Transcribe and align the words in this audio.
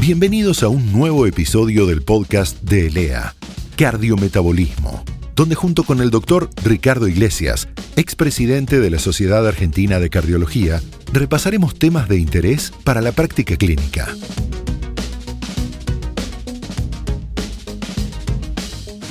Bienvenidos 0.00 0.62
a 0.62 0.68
un 0.68 0.94
nuevo 0.94 1.26
episodio 1.26 1.84
del 1.84 2.00
podcast 2.00 2.58
de 2.62 2.86
ELEA, 2.86 3.34
Cardiometabolismo, 3.76 5.04
donde 5.36 5.54
junto 5.54 5.84
con 5.84 6.00
el 6.00 6.08
doctor 6.08 6.48
Ricardo 6.64 7.06
Iglesias, 7.06 7.68
expresidente 7.96 8.80
de 8.80 8.88
la 8.88 8.98
Sociedad 8.98 9.46
Argentina 9.46 10.00
de 10.00 10.08
Cardiología, 10.08 10.80
repasaremos 11.12 11.78
temas 11.78 12.08
de 12.08 12.16
interés 12.16 12.72
para 12.82 13.02
la 13.02 13.12
práctica 13.12 13.58
clínica. 13.58 14.08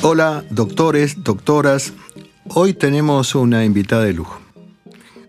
Hola, 0.02 0.44
doctores, 0.50 1.24
doctoras. 1.24 1.94
Hoy 2.48 2.74
tenemos 2.74 3.36
una 3.36 3.64
invitada 3.64 4.06
de 4.06 4.14
lujo. 4.14 4.39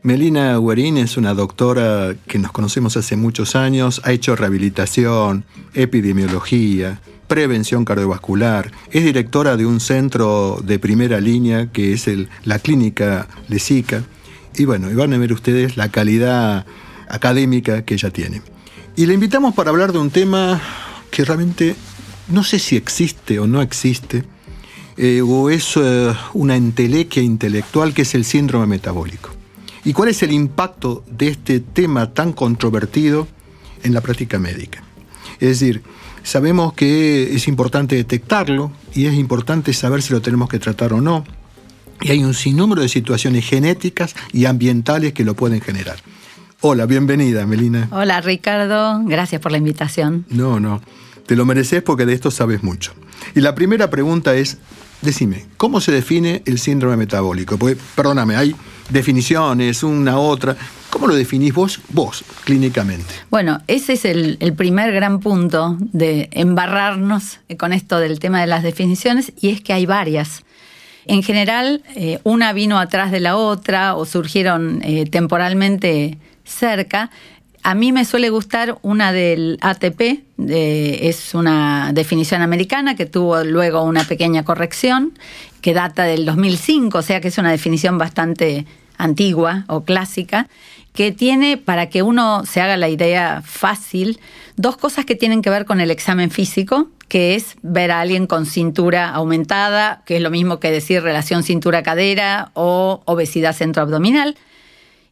Melina 0.02 0.58
Guerín 0.58 0.96
es 0.96 1.18
una 1.18 1.34
doctora 1.34 2.14
que 2.26 2.38
nos 2.38 2.52
conocemos 2.52 2.96
hace 2.96 3.16
muchos 3.16 3.54
años, 3.54 4.00
ha 4.04 4.12
hecho 4.12 4.34
rehabilitación, 4.34 5.44
epidemiología, 5.74 7.02
prevención 7.28 7.84
cardiovascular, 7.84 8.72
es 8.90 9.04
directora 9.04 9.58
de 9.58 9.66
un 9.66 9.78
centro 9.78 10.58
de 10.64 10.78
primera 10.78 11.20
línea 11.20 11.70
que 11.70 11.92
es 11.92 12.08
la 12.44 12.58
clínica 12.58 13.28
Lesica. 13.48 14.02
Y 14.56 14.64
bueno, 14.64 14.90
y 14.90 14.94
van 14.94 15.12
a 15.12 15.18
ver 15.18 15.34
ustedes 15.34 15.76
la 15.76 15.90
calidad 15.90 16.64
académica 17.10 17.84
que 17.84 17.94
ella 17.94 18.08
tiene. 18.10 18.40
Y 18.96 19.04
le 19.04 19.12
invitamos 19.12 19.54
para 19.54 19.68
hablar 19.68 19.92
de 19.92 19.98
un 19.98 20.08
tema 20.08 20.62
que 21.10 21.26
realmente 21.26 21.76
no 22.28 22.42
sé 22.42 22.58
si 22.58 22.74
existe 22.74 23.38
o 23.38 23.46
no 23.46 23.60
existe, 23.60 24.24
eh, 24.96 25.20
o 25.20 25.50
es 25.50 25.76
eh, 25.76 26.14
una 26.32 26.56
entelequia 26.56 27.22
intelectual 27.22 27.92
que 27.92 28.02
es 28.02 28.14
el 28.14 28.24
síndrome 28.24 28.66
metabólico. 28.66 29.39
¿Y 29.84 29.92
cuál 29.92 30.10
es 30.10 30.22
el 30.22 30.32
impacto 30.32 31.04
de 31.10 31.28
este 31.28 31.60
tema 31.60 32.12
tan 32.12 32.32
controvertido 32.32 33.26
en 33.82 33.94
la 33.94 34.00
práctica 34.00 34.38
médica? 34.38 34.82
Es 35.40 35.60
decir, 35.60 35.82
sabemos 36.22 36.74
que 36.74 37.34
es 37.34 37.48
importante 37.48 37.96
detectarlo 37.96 38.72
y 38.94 39.06
es 39.06 39.14
importante 39.14 39.72
saber 39.72 40.02
si 40.02 40.12
lo 40.12 40.20
tenemos 40.20 40.48
que 40.48 40.58
tratar 40.58 40.92
o 40.92 41.00
no. 41.00 41.24
Y 42.02 42.10
hay 42.10 42.24
un 42.24 42.34
sinnúmero 42.34 42.82
de 42.82 42.88
situaciones 42.88 43.46
genéticas 43.46 44.14
y 44.32 44.44
ambientales 44.44 45.12
que 45.12 45.24
lo 45.24 45.34
pueden 45.34 45.60
generar. 45.60 45.98
Hola, 46.60 46.84
bienvenida, 46.84 47.46
Melina. 47.46 47.88
Hola, 47.90 48.20
Ricardo. 48.20 49.00
Gracias 49.04 49.40
por 49.40 49.50
la 49.50 49.58
invitación. 49.58 50.26
No, 50.28 50.60
no. 50.60 50.82
Te 51.26 51.36
lo 51.36 51.46
mereces 51.46 51.82
porque 51.82 52.04
de 52.04 52.12
esto 52.12 52.30
sabes 52.30 52.62
mucho. 52.62 52.92
Y 53.34 53.40
la 53.40 53.54
primera 53.54 53.88
pregunta 53.88 54.34
es, 54.34 54.58
decime, 55.00 55.46
¿cómo 55.56 55.80
se 55.80 55.92
define 55.92 56.42
el 56.44 56.58
síndrome 56.58 56.98
metabólico? 56.98 57.56
Porque, 57.56 57.78
perdóname, 57.94 58.36
hay 58.36 58.54
definiciones, 58.90 59.82
una 59.82 60.18
otra. 60.18 60.56
¿Cómo 60.90 61.06
lo 61.06 61.14
definís 61.14 61.54
vos, 61.54 61.80
vos, 61.90 62.24
clínicamente? 62.44 63.14
Bueno, 63.30 63.60
ese 63.68 63.92
es 63.92 64.04
el, 64.04 64.36
primer 64.56 64.92
gran 64.92 65.20
punto 65.20 65.76
de 65.78 66.28
embarrarnos 66.32 67.38
con 67.58 67.72
esto 67.72 67.98
del 68.00 68.18
tema 68.18 68.40
de 68.40 68.46
las 68.46 68.62
definiciones 68.62 69.32
y 69.40 69.50
es 69.50 69.60
que 69.60 69.72
hay 69.72 69.86
varias. 69.86 70.42
En 71.06 71.22
general, 71.22 71.82
eh, 71.94 72.18
una 72.24 72.52
vino 72.52 72.78
atrás 72.78 73.10
de 73.12 73.20
la 73.20 73.36
otra 73.36 73.94
o 73.94 74.04
surgieron 74.04 74.82
eh, 74.82 75.06
temporalmente 75.06 76.18
cerca. 76.44 77.10
A 77.62 77.74
mí 77.74 77.92
me 77.92 78.04
suele 78.04 78.30
gustar 78.30 78.78
una 78.82 79.12
del 79.12 79.58
ATP, 79.60 80.22
es 80.48 81.34
una 81.34 81.92
definición 81.92 82.40
americana 82.40 82.96
que 82.96 83.04
tuvo 83.04 83.44
luego 83.44 83.82
una 83.82 84.04
pequeña 84.04 84.44
corrección 84.44 85.12
que 85.60 85.74
data 85.74 86.04
del 86.04 86.24
2005, 86.24 86.98
o 86.98 87.02
sea 87.02 87.20
que 87.20 87.28
es 87.28 87.38
una 87.38 87.50
definición 87.50 87.98
bastante 87.98 88.66
antigua 89.02 89.64
o 89.68 89.84
clásica, 89.84 90.48
que 90.92 91.12
tiene, 91.12 91.56
para 91.56 91.88
que 91.88 92.02
uno 92.02 92.44
se 92.44 92.60
haga 92.60 92.76
la 92.76 92.88
idea 92.88 93.42
fácil, 93.44 94.20
dos 94.56 94.76
cosas 94.76 95.04
que 95.04 95.14
tienen 95.14 95.42
que 95.42 95.50
ver 95.50 95.64
con 95.64 95.80
el 95.80 95.90
examen 95.90 96.30
físico, 96.30 96.88
que 97.08 97.34
es 97.34 97.56
ver 97.62 97.90
a 97.90 98.00
alguien 98.00 98.26
con 98.26 98.46
cintura 98.46 99.10
aumentada, 99.10 100.02
que 100.06 100.16
es 100.16 100.22
lo 100.22 100.30
mismo 100.30 100.60
que 100.60 100.70
decir 100.70 101.02
relación 101.02 101.42
cintura-cadera 101.42 102.50
o 102.54 103.02
obesidad 103.04 103.54
centroabdominal, 103.54 104.36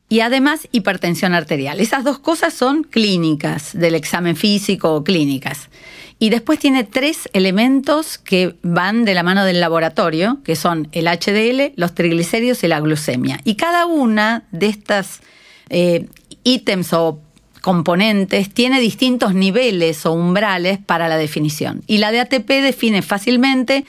y 0.08 0.20
además 0.20 0.68
hipertensión 0.72 1.34
arterial. 1.34 1.80
Esas 1.80 2.02
dos 2.02 2.18
cosas 2.18 2.54
son 2.54 2.82
clínicas 2.82 3.76
del 3.76 3.94
examen 3.94 4.36
físico 4.36 4.94
o 4.94 5.04
clínicas. 5.04 5.68
Y 6.18 6.30
después 6.30 6.58
tiene 6.58 6.82
tres 6.84 7.28
elementos 7.32 8.18
que 8.18 8.56
van 8.62 9.04
de 9.04 9.14
la 9.14 9.22
mano 9.22 9.44
del 9.44 9.60
laboratorio, 9.60 10.38
que 10.42 10.56
son 10.56 10.88
el 10.92 11.06
HDL, 11.06 11.74
los 11.76 11.94
triglicéridos 11.94 12.64
y 12.64 12.68
la 12.68 12.80
glucemia. 12.80 13.40
Y 13.44 13.54
cada 13.54 13.86
una 13.86 14.44
de 14.50 14.66
estas 14.66 15.20
eh, 15.68 16.08
ítems 16.42 16.92
o 16.92 17.20
componentes 17.60 18.52
tiene 18.52 18.80
distintos 18.80 19.34
niveles 19.34 20.06
o 20.06 20.12
umbrales 20.12 20.78
para 20.78 21.08
la 21.08 21.16
definición. 21.16 21.82
Y 21.86 21.98
la 21.98 22.10
de 22.10 22.20
ATP 22.20 22.48
define 22.62 23.02
fácilmente 23.02 23.84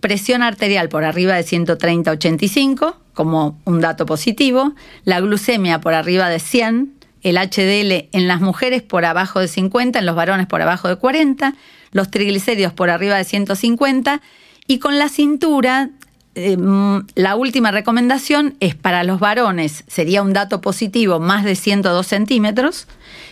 presión 0.00 0.42
arterial 0.42 0.88
por 0.88 1.04
arriba 1.04 1.34
de 1.34 1.42
130-85 1.42 2.94
como 3.12 3.60
un 3.64 3.80
dato 3.80 4.06
positivo, 4.06 4.74
la 5.04 5.20
glucemia 5.20 5.80
por 5.80 5.92
arriba 5.94 6.28
de 6.28 6.38
100 6.38 6.99
el 7.22 7.36
HDL 7.36 8.08
en 8.12 8.28
las 8.28 8.40
mujeres 8.40 8.82
por 8.82 9.04
abajo 9.04 9.40
de 9.40 9.48
50, 9.48 9.98
en 9.98 10.06
los 10.06 10.16
varones 10.16 10.46
por 10.46 10.62
abajo 10.62 10.88
de 10.88 10.96
40, 10.96 11.54
los 11.92 12.10
triglicéridos 12.10 12.72
por 12.72 12.90
arriba 12.90 13.16
de 13.16 13.24
150 13.24 14.20
y 14.66 14.78
con 14.78 14.98
la 14.98 15.08
cintura 15.08 15.90
eh, 16.36 16.56
mm, 16.56 17.06
la 17.16 17.34
última 17.34 17.72
recomendación 17.72 18.54
es 18.60 18.74
para 18.74 19.02
los 19.02 19.18
varones, 19.18 19.84
sería 19.88 20.22
un 20.22 20.32
dato 20.32 20.60
positivo 20.60 21.18
más 21.18 21.44
de 21.44 21.56
102 21.56 22.06
centímetros 22.06 22.86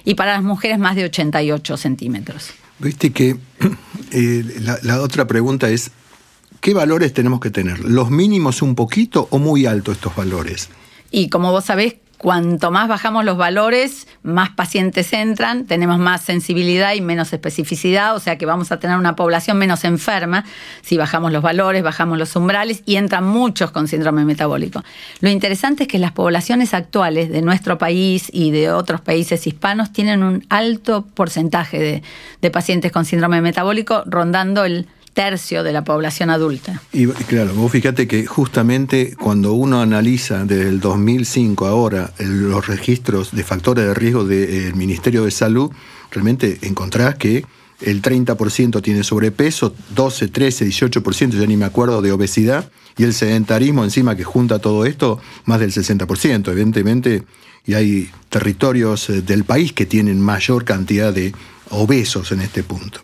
y 0.05 0.15
para 0.15 0.32
las 0.32 0.43
mujeres 0.43 0.78
más 0.78 0.97
de 0.97 1.05
88 1.05 1.76
centímetros. 1.76 2.50
Viste 2.81 3.12
que 3.12 3.37
eh, 4.12 4.44
la, 4.60 4.78
la, 4.82 5.00
otra 5.00 5.26
pregunta 5.26 5.70
es, 5.70 5.93
¿qué 6.60 6.75
valores 6.75 7.15
tenemos 7.15 7.41
que 7.41 7.50
tener? 7.50 7.78
¿Los 7.81 8.10
mínimos 8.10 8.62
un 8.62 8.75
poquito 8.75 9.28
o 9.31 9.38
muy 9.38 9.66
altos 9.66 9.97
estos 9.97 10.16
valores? 10.16 10.69
Y 11.10 11.28
como 11.28 11.53
vos 11.53 11.65
sabés, 11.65 11.97
Cuanto 12.19 12.73
más 12.73 12.89
bajamos 12.89 13.25
los 13.25 13.37
valores, 13.37 14.09
más 14.25 14.51
pacientes 14.51 15.12
entran, 15.12 15.67
tenemos 15.67 16.01
más 16.01 16.21
sensibilidad 16.21 16.95
y 16.95 17.01
menos 17.01 17.33
especificidad, 17.33 18.17
o 18.17 18.19
sea 18.19 18.37
que 18.37 18.45
vamos 18.45 18.73
a 18.73 18.81
tener 18.81 18.97
una 18.97 19.15
población 19.15 19.56
menos 19.56 19.84
enferma 19.84 20.45
si 20.83 20.97
bajamos 20.97 21.31
los 21.31 21.43
valores, 21.43 21.84
bajamos 21.84 22.19
los 22.19 22.34
umbrales 22.34 22.83
y 22.87 22.97
entran 22.97 23.25
muchos 23.25 23.71
con 23.71 23.87
síndrome 23.87 24.25
metabólico. 24.25 24.83
Lo 25.21 25.29
interesante 25.29 25.84
es 25.84 25.89
que 25.89 26.01
las 26.01 26.11
poblaciones 26.11 26.75
actuales 26.75 27.31
de 27.31 27.41
nuestro 27.41 27.79
país 27.79 28.29
y 28.33 28.50
de 28.50 28.73
otros 28.73 29.00
países 29.00 29.47
hispanos 29.47 29.93
tienen 29.93 30.25
un 30.25 30.45
alto 30.49 31.06
porcentaje 31.15 31.79
de, 31.79 32.03
de 32.43 32.50
pacientes 32.50 32.91
con 32.91 33.05
síndrome 33.05 33.41
metabólico, 33.41 34.03
rondando 34.06 34.65
el 34.65 34.89
tercio 35.13 35.63
de 35.63 35.73
la 35.73 35.85
población 35.85 36.31
adulta. 36.31 36.83
Y 36.93 37.07
claro, 37.07 37.53
vos 37.55 37.73
fíjate 37.73 38.07
que 38.07 38.27
justamente 38.27 39.15
cuando 39.17 39.53
uno 39.53 39.81
analiza 39.81 40.45
desde 40.45 40.69
el 40.69 40.81
2005 40.81 41.67
ahora 41.67 42.13
los 42.19 42.67
registros 42.67 43.33
de 43.33 43.45
factores 43.45 43.87
de 43.87 43.95
riesgo 43.95 44.25
del 44.25 44.75
Ministerio 44.75 45.25
de 45.25 45.31
Salud, 45.31 45.71
realmente 46.11 46.59
encontrás 46.63 47.17
que 47.17 47.45
el 47.81 48.03
30% 48.03 48.83
tiene 48.83 49.05
sobrepeso, 49.05 49.75
12, 49.95 50.29
13, 50.29 50.67
18%, 50.67 51.39
ya 51.39 51.47
ni 51.47 51.57
me 51.57 51.65
acuerdo, 51.65 52.03
de 52.03 52.13
obesidad, 52.13 52.71
y 52.97 53.05
el 53.05 53.15
sedentarismo 53.15 53.85
encima 53.85 54.17
que 54.17 54.25
junta 54.25 54.59
todo 54.59 54.85
esto, 54.85 55.21
más 55.45 55.61
del 55.61 55.73
60%, 55.73 56.51
evidentemente, 56.51 57.23
y 57.65 57.75
hay 57.75 58.11
territorios 58.29 59.09
eh, 59.11 59.23
del 59.23 59.45
país 59.45 59.73
que 59.73 59.87
tienen 59.87 60.21
mayor 60.21 60.65
cantidad 60.65 61.13
de 61.13 61.33
obesos 61.71 62.33
en 62.33 62.41
este 62.41 62.63
punto. 62.63 63.01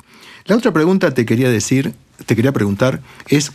La 0.46 0.56
otra 0.56 0.72
pregunta 0.72 1.12
te 1.14 1.24
quería 1.24 1.50
decir 1.50 1.94
te 2.26 2.36
quería 2.36 2.52
preguntar 2.52 3.00
es, 3.28 3.52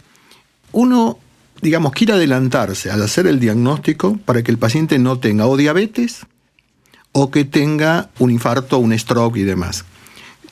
uno, 0.71 1.17
digamos, 1.61 1.93
quiere 1.93 2.13
adelantarse 2.13 2.91
al 2.91 3.01
hacer 3.01 3.27
el 3.27 3.39
diagnóstico 3.39 4.17
para 4.25 4.43
que 4.43 4.51
el 4.51 4.57
paciente 4.57 4.99
no 4.99 5.19
tenga 5.19 5.47
o 5.47 5.57
diabetes 5.57 6.25
o 7.11 7.31
que 7.31 7.45
tenga 7.45 8.09
un 8.19 8.31
infarto, 8.31 8.77
un 8.77 8.97
stroke 8.97 9.37
y 9.37 9.43
demás. 9.43 9.85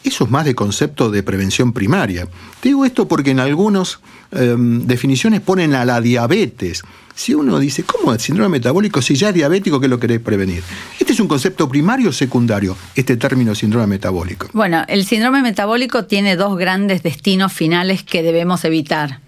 Eso 0.08 0.24
es 0.24 0.30
más 0.30 0.46
de 0.46 0.56
concepto 0.56 1.12
de 1.12 1.22
prevención 1.22 1.74
primaria. 1.74 2.30
digo 2.64 2.86
esto 2.86 3.10
porque 3.10 3.32
en 3.32 3.42
algunas 3.42 4.00
em, 4.32 4.88
definiciones 4.88 5.42
ponen 5.42 5.76
a 5.76 5.84
la 5.84 6.00
diabetes. 6.00 6.84
Si 7.14 7.34
uno 7.34 7.60
dice, 7.60 7.84
¿cómo 7.84 8.14
el 8.14 8.20
síndrome 8.22 8.48
metabólico 8.48 9.02
si 9.02 9.16
ya 9.16 9.30
es 9.30 9.36
diabético, 9.36 9.82
qué 9.82 9.90
lo 9.90 10.00
querés 10.00 10.22
prevenir? 10.22 10.64
¿Este 10.98 11.12
es 11.12 11.20
un 11.20 11.28
concepto 11.28 11.68
primario 11.68 12.12
o 12.12 12.14
secundario, 12.14 12.78
este 12.96 13.18
término 13.18 13.54
síndrome 13.54 13.88
metabólico? 13.88 14.48
Bueno, 14.54 14.86
el 14.88 15.04
síndrome 15.04 15.42
metabólico 15.42 16.06
tiene 16.06 16.38
dos 16.38 16.58
grandes 16.58 17.04
destinos 17.04 17.52
finales 17.52 18.04
que 18.04 18.24
debemos 18.24 18.64
evitar 18.64 19.20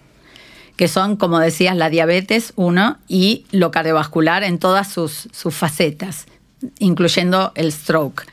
que 0.77 0.87
son, 0.87 1.17
como 1.17 1.39
decías, 1.39 1.75
la 1.75 1.89
diabetes, 1.89 2.53
uno, 2.55 2.99
y 3.09 3.43
lo 3.51 3.69
cardiovascular 3.69 4.45
en 4.45 4.59
todas 4.59 4.89
sus, 4.89 5.27
sus 5.33 5.53
facetas, 5.53 6.25
incluyendo 6.79 7.51
el 7.55 7.73
stroke 7.73 8.25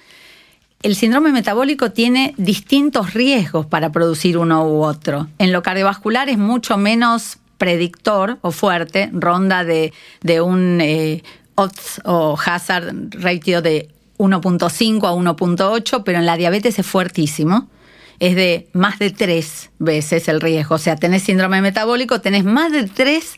el 0.82 0.94
síndrome 0.94 1.32
metabólico 1.32 1.90
tiene 1.90 2.34
distintos 2.37 3.14
riesgos 3.14 3.67
para 3.67 3.90
producir 3.93 4.38
uno 4.38 4.69
u 4.69 4.84
otro. 4.84 5.28
En 5.38 5.52
lo 5.52 5.62
cardiovascular 5.62 6.28
es 6.28 6.38
mucho 6.38 6.76
menos 6.76 7.38
predictor 7.58 8.38
o 8.43 8.50
fuerte, 8.50 9.11
ronda 9.12 9.64
de, 9.64 9.93
un 10.40 10.81
eh, 10.81 11.23
odds 11.55 12.00
o 12.05 12.37
hazard 12.38 12.94
ratio 13.12 13.62
de 13.62 13.88
1.5 14.19 15.06
a 15.06 15.12
1.8, 15.12 16.02
pero 16.05 16.19
en 16.19 16.26
la 16.26 16.37
diabetes 16.37 16.79
es 16.79 16.87
fuertísimo. 16.87 17.69
es 18.19 18.34
de 18.34 18.69
más 18.72 18.99
de 18.99 19.11
tres 19.11 19.70
veces 19.79 20.29
el 20.29 20.40
riesgo. 20.40 20.76
O 20.76 20.79
sea, 20.79 20.96
tenés 20.96 21.22
síndrome 21.22 21.61
metabólico, 21.61 22.20
tenés 22.20 22.44
más 22.44 22.72
de 22.72 22.84
tres 22.84 23.37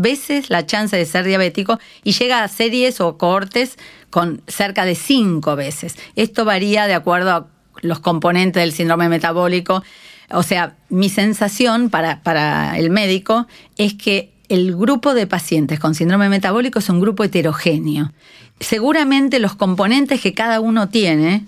veces 0.00 0.50
la 0.50 0.66
chance 0.66 0.96
de 0.96 1.04
ser 1.04 1.24
diabético 1.24 1.78
y 2.04 2.12
llega 2.12 2.42
a 2.42 2.48
series 2.48 3.00
o 3.00 3.18
cohortes 3.18 3.76
con 4.10 4.42
cerca 4.46 4.84
de 4.84 4.94
cinco 4.94 5.56
veces. 5.56 5.96
Esto 6.16 6.44
varía 6.44 6.86
de 6.86 6.94
acuerdo 6.94 7.30
a 7.30 7.46
los 7.82 8.00
componentes 8.00 8.62
del 8.62 8.72
síndrome 8.72 9.08
metabólico. 9.08 9.82
O 10.30 10.42
sea, 10.42 10.76
mi 10.88 11.08
sensación 11.08 11.90
para, 11.90 12.22
para 12.22 12.78
el 12.78 12.90
médico 12.90 13.46
es 13.76 13.94
que 13.94 14.32
el 14.48 14.74
grupo 14.76 15.14
de 15.14 15.26
pacientes 15.26 15.78
con 15.78 15.94
síndrome 15.94 16.28
metabólico 16.28 16.78
es 16.78 16.88
un 16.88 17.00
grupo 17.00 17.24
heterogéneo. 17.24 18.12
Seguramente 18.60 19.38
los 19.38 19.54
componentes 19.54 20.20
que 20.20 20.34
cada 20.34 20.60
uno 20.60 20.88
tiene, 20.88 21.44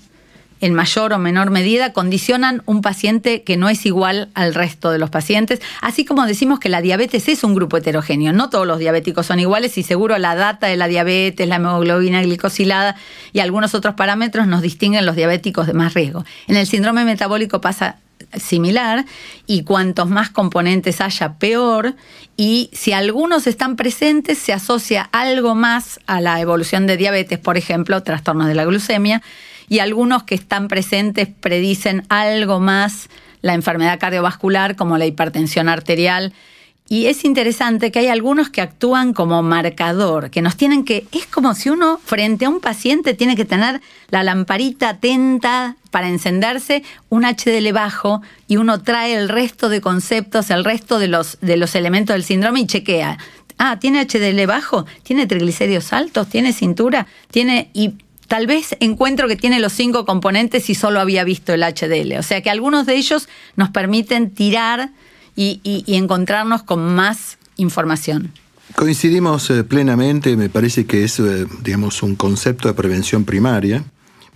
en 0.61 0.75
mayor 0.75 1.13
o 1.13 1.19
menor 1.19 1.51
medida, 1.51 1.93
condicionan 1.93 2.63
un 2.67 2.83
paciente 2.83 3.43
que 3.43 3.57
no 3.57 3.69
es 3.69 3.87
igual 3.87 4.29
al 4.35 4.55
resto 4.55 4.91
de 4.91 4.99
los 4.99 5.11
pacientes, 5.11 5.61
así 5.81 6.05
como 6.05 6.27
decimos 6.27 6.61
que 6.61 6.69
la 6.69 6.83
diabetes 6.83 7.29
es 7.29 7.45
un 7.45 7.55
grupo 7.55 7.79
heterogéneo. 7.79 8.33
No 8.33 8.51
todos 8.51 8.67
los 8.67 8.79
diabéticos 8.79 9.27
son 9.27 9.41
iguales 9.41 9.79
y 9.79 9.83
seguro 9.83 10.19
la 10.19 10.35
data 10.35 10.67
de 10.67 10.77
la 10.77 10.89
diabetes, 10.89 11.49
la 11.49 11.57
hemoglobina 11.57 12.23
glicosilada 12.23 12.97
y 13.33 13.41
algunos 13.41 13.75
otros 13.75 13.95
parámetros 13.95 14.47
nos 14.47 14.63
distinguen 14.63 15.07
los 15.07 15.17
diabéticos 15.17 15.67
de 15.67 15.73
más 15.73 15.95
riesgo. 15.95 16.25
En 16.47 16.57
el 16.57 16.67
síndrome 16.67 17.05
metabólico 17.05 17.61
pasa 17.61 17.97
similar 18.39 19.05
y 19.47 19.65
cuantos 19.65 20.09
más 20.09 20.31
componentes 20.31 21.01
haya, 21.01 21.35
peor. 21.35 21.95
Y 22.37 22.71
si 22.73 22.93
algunos 22.93 23.47
están 23.47 23.77
presentes, 23.77 24.39
se 24.39 24.53
asocia 24.53 25.09
algo 25.13 25.55
más 25.55 26.01
a 26.07 26.21
la 26.21 26.41
evolución 26.41 26.87
de 26.87 26.97
diabetes, 26.97 27.39
por 27.39 27.57
ejemplo, 27.57 28.03
trastornos 28.03 28.47
de 28.47 28.55
la 28.55 28.65
glucemia, 28.65 29.23
y 29.71 29.79
algunos 29.79 30.25
que 30.25 30.35
están 30.35 30.69
presentes 30.69 31.29
predicen 31.29 32.03
algo 32.09 32.59
más 32.59 33.09
la 33.41 33.55
enfermedad 33.55 33.99
cardiovascular 33.99 34.77
como 34.77 34.99
la 34.99 35.07
hipertensión 35.07 35.69
arterial. 35.69 36.35
Y 36.89 37.07
es 37.07 37.25
interesante 37.25 37.93
que 37.93 38.01
hay 38.01 38.09
algunos 38.09 38.51
que 38.51 38.63
actúan 38.63 39.15
como 39.15 39.45
marcador, 39.45 40.31
que 40.31 40.43
nos 40.43 40.57
tienen 40.57 40.85
que, 40.85 41.07
es 41.13 41.25
como 41.27 41.55
si 41.55 41.71
uno 41.71 42.01
frente 42.05 42.47
a 42.47 42.49
un 42.49 42.59
paciente 42.59 43.15
tiene 43.15 43.37
que 43.37 43.45
tener 43.45 43.81
la 44.09 44.25
lamparita 44.25 44.89
atenta 44.89 45.77
para 45.93 46.09
encenderse, 46.09 46.83
un 47.09 47.23
HDL 47.23 47.73
bajo 47.73 48.23
y 48.49 48.57
uno 48.57 48.83
trae 48.83 49.15
el 49.15 49.29
resto 49.29 49.69
de 49.69 49.81
conceptos, 49.81 50.51
el 50.51 50.65
resto 50.65 50.99
de 50.99 51.07
los, 51.07 51.39
de 51.41 51.57
los 51.57 51.77
elementos 51.77 52.15
del 52.15 52.25
síndrome 52.25 52.59
y 52.59 52.67
chequea. 52.67 53.19
Ah, 53.57 53.79
tiene 53.79 54.05
HDL 54.05 54.45
bajo, 54.49 54.85
tiene 55.05 55.29
triglicéridos 55.29 55.93
altos, 55.93 56.29
tiene 56.29 56.53
cintura, 56.53 57.07
tiene... 57.31 57.71
tal 58.31 58.47
vez 58.47 58.77
encuentro 58.79 59.27
que 59.27 59.35
tiene 59.35 59.59
los 59.59 59.73
cinco 59.73 60.05
componentes 60.05 60.71
y 60.71 60.77
solo 60.77 61.01
había 61.01 61.25
visto 61.25 61.53
el 61.53 61.65
HDL. 61.65 62.17
O 62.17 62.23
sea 62.23 62.41
que 62.43 62.49
algunos 62.49 62.87
de 62.87 62.95
ellos 62.95 63.29
nos 63.57 63.71
permiten 63.71 64.31
tirar 64.31 64.93
y, 65.35 65.83
encontrarnos 65.89 66.63
con 66.63 66.95
más 66.95 67.39
información. 67.57 68.31
Coincidimos 68.77 69.51
eh, 69.51 69.65
plenamente, 69.65 70.37
me 70.37 70.49
parece 70.49 70.87
que 70.87 71.03
es, 71.03 71.19
eh, 71.19 71.45
digamos, 71.65 72.05
un 72.05 72.15
concepto 72.15 72.69
de 72.69 72.75
prevención 72.75 73.25
primaria. 73.25 73.83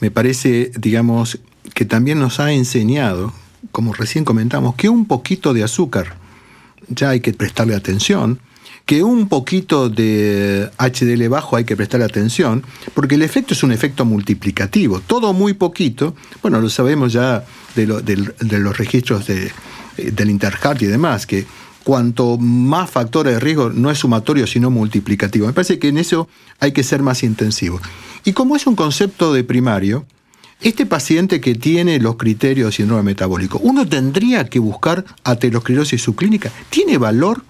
Me 0.00 0.11
parece, 0.11 0.73
digamos, 0.76 1.38
que 1.73 1.85
también 1.85 2.19
nos 2.19 2.40
ha 2.40 2.50
enseñado, 2.50 3.32
como 3.70 3.94
recién 3.94 4.25
comentamos, 4.25 4.75
que 4.75 4.88
un 4.88 5.06
poquito 5.06 5.55
de 5.55 5.62
azúcar 5.62 6.17
ya 6.88 7.11
hay 7.11 7.20
que 7.20 7.32
prestarle 7.32 7.76
atención, 7.76 8.40
que 8.87 9.03
un 9.03 9.29
poquito 9.29 9.89
de 9.89 10.71
HDL 10.79 11.29
bajo 11.29 11.57
hay 11.57 11.65
que 11.65 11.77
prestarle 11.77 12.05
atención, 12.05 12.63
porque 12.93 13.15
el 13.15 13.23
efecto 13.23 13.55
es 13.55 13.63
un 13.63 13.73
efecto 13.73 14.05
multiplicativo. 14.05 15.01
Todo 15.01 15.33
muy 15.33 15.55
poquito, 15.55 16.15
bueno, 16.43 16.61
lo 16.61 16.69
sabemos 16.69 17.13
ya 17.13 17.45
de 17.75 17.87
los 17.87 18.79
registros 18.79 19.27
de, 19.27 19.51
eh, 19.97 20.11
del 20.11 20.31
Interheart 20.31 20.83
y 20.83 20.87
demás, 20.87 21.27
que 21.27 21.47
cuanto 21.83 22.39
más 22.39 22.91
factores 22.91 23.35
de 23.35 23.41
riesgo 23.41 23.71
no 23.71 23.91
es 23.91 23.99
sumatorio 23.99 24.47
sino 24.47 24.71
multiplicativo. 24.71 25.47
Me 25.47 25.53
parece 25.53 25.79
que 25.79 25.89
en 25.89 25.99
eso 25.99 26.29
hay 26.61 26.73
que 26.73 26.83
ser 26.83 27.03
más 27.03 27.23
intensivo. 27.23 27.81
Y 28.25 28.33
como 28.33 28.57
es 28.57 28.67
un 28.67 28.75
concepto 28.75 29.33
de 29.33 29.45
primario, 29.45 30.07
este 30.61 30.87
paciente 30.87 31.41
que 31.41 31.55
tiene 31.55 31.99
los 32.01 32.17
criterios 32.17 32.69
de 32.69 32.77
síndrome 32.77 33.03
metabólico, 33.03 33.59
uno 33.63 33.87
tendría 33.87 34.49
que 34.49 34.59
buscar 34.59 35.05
aterosclerosis 35.23 36.03
subclínica. 36.03 36.51
¿Tiene 36.71 36.97
valor? 36.97 37.45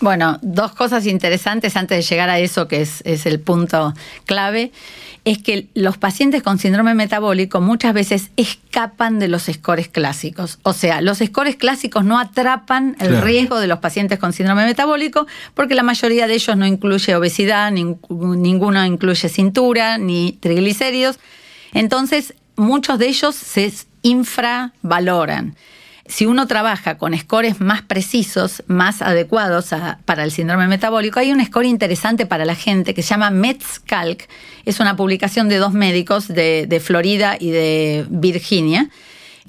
Bueno, 0.00 0.38
dos 0.40 0.72
cosas 0.72 1.06
interesantes 1.06 1.76
antes 1.76 1.98
de 1.98 2.02
llegar 2.02 2.30
a 2.30 2.38
eso, 2.38 2.68
que 2.68 2.80
es, 2.80 3.02
es 3.04 3.26
el 3.26 3.38
punto 3.40 3.92
clave 4.24 4.72
es 5.24 5.38
que 5.38 5.68
los 5.74 5.98
pacientes 5.98 6.42
con 6.42 6.58
síndrome 6.58 6.94
metabólico 6.94 7.60
muchas 7.60 7.92
veces 7.92 8.30
escapan 8.36 9.18
de 9.18 9.28
los 9.28 9.44
scores 9.52 9.88
clásicos. 9.88 10.58
O 10.62 10.72
sea, 10.72 11.00
los 11.02 11.18
scores 11.18 11.56
clásicos 11.56 12.04
no 12.04 12.18
atrapan 12.18 12.96
el 13.00 13.20
riesgo 13.20 13.60
de 13.60 13.66
los 13.66 13.80
pacientes 13.80 14.18
con 14.18 14.32
síndrome 14.32 14.64
metabólico 14.64 15.26
porque 15.54 15.74
la 15.74 15.82
mayoría 15.82 16.26
de 16.26 16.34
ellos 16.34 16.56
no 16.56 16.66
incluye 16.66 17.14
obesidad, 17.14 17.70
ninguno 17.70 18.84
incluye 18.84 19.28
cintura 19.28 19.98
ni 19.98 20.32
triglicéridos. 20.40 21.18
Entonces, 21.72 22.34
muchos 22.56 22.98
de 22.98 23.08
ellos 23.08 23.34
se 23.34 23.72
infravaloran 24.02 25.54
si 26.10 26.26
uno 26.26 26.46
trabaja 26.46 26.98
con 26.98 27.16
scores 27.16 27.60
más 27.60 27.82
precisos, 27.82 28.62
más 28.66 29.00
adecuados 29.00 29.70
para 30.04 30.24
el 30.24 30.32
síndrome 30.32 30.66
metabólico, 30.66 31.20
hay 31.20 31.32
un 31.32 31.44
score 31.44 31.66
interesante 31.66 32.26
para 32.26 32.44
la 32.44 32.56
gente 32.56 32.94
que 32.94 33.02
se 33.02 33.10
llama 33.10 33.30
MetsCalc. 33.30 34.28
Es 34.64 34.80
una 34.80 34.96
publicación 34.96 35.48
de 35.48 35.58
dos 35.58 35.72
médicos 35.72 36.28
de 36.28 36.82
Florida 36.84 37.36
y 37.38 37.50
de 37.50 38.06
Virginia 38.10 38.90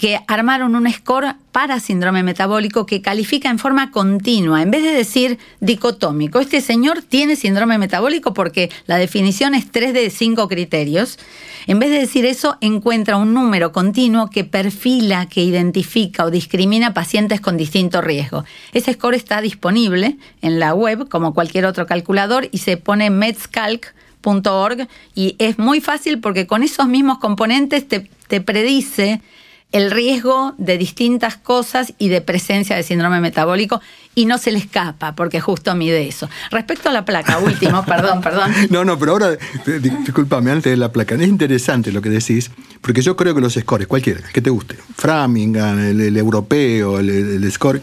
que 0.02 0.18
armaron 0.26 0.74
un 0.74 0.92
score 0.92 1.36
para 1.52 1.78
síndrome 1.78 2.24
metabólico 2.24 2.86
que 2.86 3.02
califica 3.02 3.50
en 3.50 3.60
forma 3.60 3.92
continua, 3.92 4.60
en 4.60 4.72
vez 4.72 4.82
de 4.82 4.90
decir 4.90 5.38
dicotómico. 5.60 6.40
Este 6.40 6.60
señor 6.60 7.02
tiene 7.02 7.36
síndrome 7.36 7.78
metabólico 7.78 8.34
porque 8.34 8.68
la 8.86 8.96
definición 8.96 9.54
es 9.54 9.70
tres 9.70 9.94
de 9.94 10.10
cinco 10.10 10.48
criterios. 10.48 11.20
En 11.68 11.78
vez 11.78 11.90
de 11.90 12.00
decir 12.00 12.26
eso, 12.26 12.58
encuentra 12.60 13.16
un 13.16 13.32
número 13.32 13.70
continuo 13.70 14.28
que 14.28 14.42
perfila, 14.42 15.26
que 15.26 15.44
identifica 15.44 16.24
o 16.24 16.32
discrimina 16.32 16.94
pacientes 16.94 17.40
con 17.40 17.56
distinto 17.56 18.00
riesgo. 18.00 18.44
Ese 18.72 18.94
score 18.94 19.14
está 19.14 19.40
disponible 19.40 20.16
en 20.40 20.58
la 20.58 20.74
web 20.74 21.08
como 21.08 21.32
cualquier 21.32 21.64
otro 21.64 21.86
calculador 21.86 22.48
y 22.50 22.58
se 22.58 22.76
pone 22.76 23.10
metscalc.org 23.10 24.88
y 25.14 25.36
es 25.38 25.60
muy 25.60 25.80
fácil 25.80 26.18
porque 26.18 26.48
con 26.48 26.64
esos 26.64 26.88
mismos 26.88 27.18
componentes 27.18 27.86
te, 27.86 28.10
te 28.26 28.40
predice 28.40 29.22
el 29.72 29.90
riesgo 29.90 30.54
de 30.58 30.78
distintas 30.78 31.36
cosas 31.36 31.94
y 31.98 32.08
de 32.08 32.20
presencia 32.20 32.76
de 32.76 32.82
síndrome 32.82 33.20
metabólico 33.20 33.80
y 34.14 34.26
no 34.26 34.38
se 34.38 34.52
le 34.52 34.58
escapa 34.58 35.14
porque 35.14 35.40
justo 35.40 35.74
mide 35.74 36.06
eso. 36.06 36.28
Respecto 36.50 36.90
a 36.90 36.92
la 36.92 37.04
placa, 37.04 37.38
último, 37.44 37.84
perdón, 37.84 38.20
perdón. 38.20 38.52
No, 38.70 38.84
no, 38.84 38.98
pero 38.98 39.12
ahora, 39.12 39.36
discúlpame, 40.04 40.50
antes 40.50 40.70
de 40.70 40.76
la 40.76 40.92
placa, 40.92 41.14
es 41.14 41.28
interesante 41.28 41.90
lo 41.90 42.02
que 42.02 42.10
decís, 42.10 42.50
porque 42.80 43.00
yo 43.00 43.16
creo 43.16 43.34
que 43.34 43.40
los 43.40 43.54
scores, 43.54 43.86
cualquiera, 43.86 44.20
que 44.32 44.42
te 44.42 44.50
guste, 44.50 44.76
Framingham, 44.96 45.78
el, 45.78 46.16
europeo, 46.16 47.00
el, 47.00 47.08
el 47.08 47.52
score, 47.52 47.80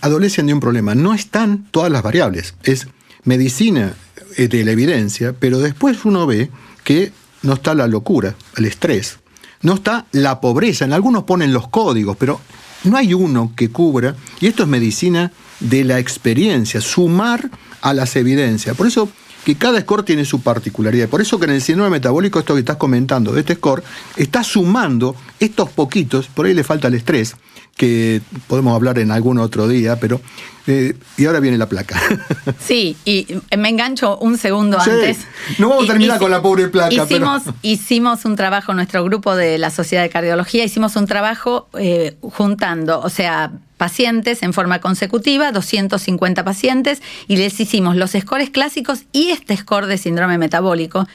adolecen 0.00 0.46
de 0.46 0.54
un 0.54 0.60
problema. 0.60 0.94
No 0.94 1.14
están 1.14 1.66
todas 1.70 1.90
las 1.90 2.02
variables, 2.02 2.54
es 2.64 2.88
medicina 3.24 3.94
de 4.36 4.64
la 4.64 4.72
evidencia, 4.72 5.34
pero 5.38 5.60
después 5.60 6.04
uno 6.04 6.26
ve 6.26 6.50
que 6.84 7.12
no 7.42 7.54
está 7.54 7.74
la 7.74 7.86
locura, 7.86 8.34
el 8.56 8.66
estrés, 8.66 9.18
no 9.66 9.74
está 9.74 10.06
la 10.12 10.40
pobreza. 10.40 10.84
En 10.84 10.92
algunos 10.92 11.24
ponen 11.24 11.52
los 11.52 11.66
códigos, 11.66 12.16
pero 12.16 12.40
no 12.84 12.96
hay 12.96 13.14
uno 13.14 13.50
que 13.56 13.68
cubra, 13.68 14.14
y 14.40 14.46
esto 14.46 14.62
es 14.62 14.68
medicina 14.68 15.32
de 15.58 15.82
la 15.82 15.98
experiencia, 15.98 16.80
sumar 16.80 17.50
a 17.82 17.92
las 17.92 18.14
evidencias. 18.14 18.76
Por 18.76 18.86
eso 18.86 19.08
que 19.46 19.54
cada 19.54 19.80
score 19.80 20.02
tiene 20.02 20.24
su 20.24 20.40
particularidad. 20.40 21.08
Por 21.08 21.20
eso 21.20 21.38
que 21.38 21.44
en 21.44 21.52
el 21.52 21.62
síndrome 21.62 21.88
metabólico, 21.88 22.40
esto 22.40 22.54
que 22.54 22.58
estás 22.58 22.78
comentando 22.78 23.30
de 23.30 23.42
este 23.42 23.54
score, 23.54 23.80
está 24.16 24.42
sumando 24.42 25.14
estos 25.38 25.70
poquitos, 25.70 26.26
por 26.26 26.46
ahí 26.46 26.52
le 26.52 26.64
falta 26.64 26.88
el 26.88 26.94
estrés, 26.94 27.36
que 27.76 28.22
podemos 28.48 28.74
hablar 28.74 28.98
en 28.98 29.12
algún 29.12 29.38
otro 29.38 29.68
día, 29.68 30.00
pero... 30.00 30.20
Eh, 30.66 30.96
y 31.16 31.26
ahora 31.26 31.38
viene 31.38 31.58
la 31.58 31.68
placa. 31.68 31.96
Sí, 32.58 32.96
y 33.04 33.24
me 33.56 33.68
engancho 33.68 34.18
un 34.18 34.36
segundo 34.36 34.80
antes. 34.80 35.18
No 35.58 35.68
vamos 35.68 35.84
a 35.84 35.92
terminar 35.92 36.18
con 36.18 36.32
la 36.32 36.42
pobre 36.42 36.66
placa. 36.66 36.92
Hicimos, 36.92 37.42
hicimos 37.62 38.24
un 38.24 38.34
trabajo, 38.34 38.74
nuestro 38.74 39.04
grupo 39.04 39.36
de 39.36 39.58
la 39.58 39.70
Sociedad 39.70 40.02
de 40.02 40.10
Cardiología, 40.10 40.64
hicimos 40.64 40.96
un 40.96 41.06
trabajo 41.06 41.68
eh, 41.78 42.16
juntando, 42.20 42.98
o 42.98 43.10
sea, 43.10 43.52
pacientes 43.76 44.42
en 44.42 44.52
forma 44.52 44.80
consecutiva, 44.80 45.52
250 45.52 46.44
pacientes, 46.44 47.02
y 47.28 47.36
les 47.36 47.58
hicimos 47.60 47.96
los 47.96 48.12
scores 48.12 48.50
clásicos 48.50 49.04
y 49.12 49.30
este 49.30 49.56
score 49.56 49.86
de 49.86 49.98
síndrome 49.98 50.38
metabólico 50.38 51.06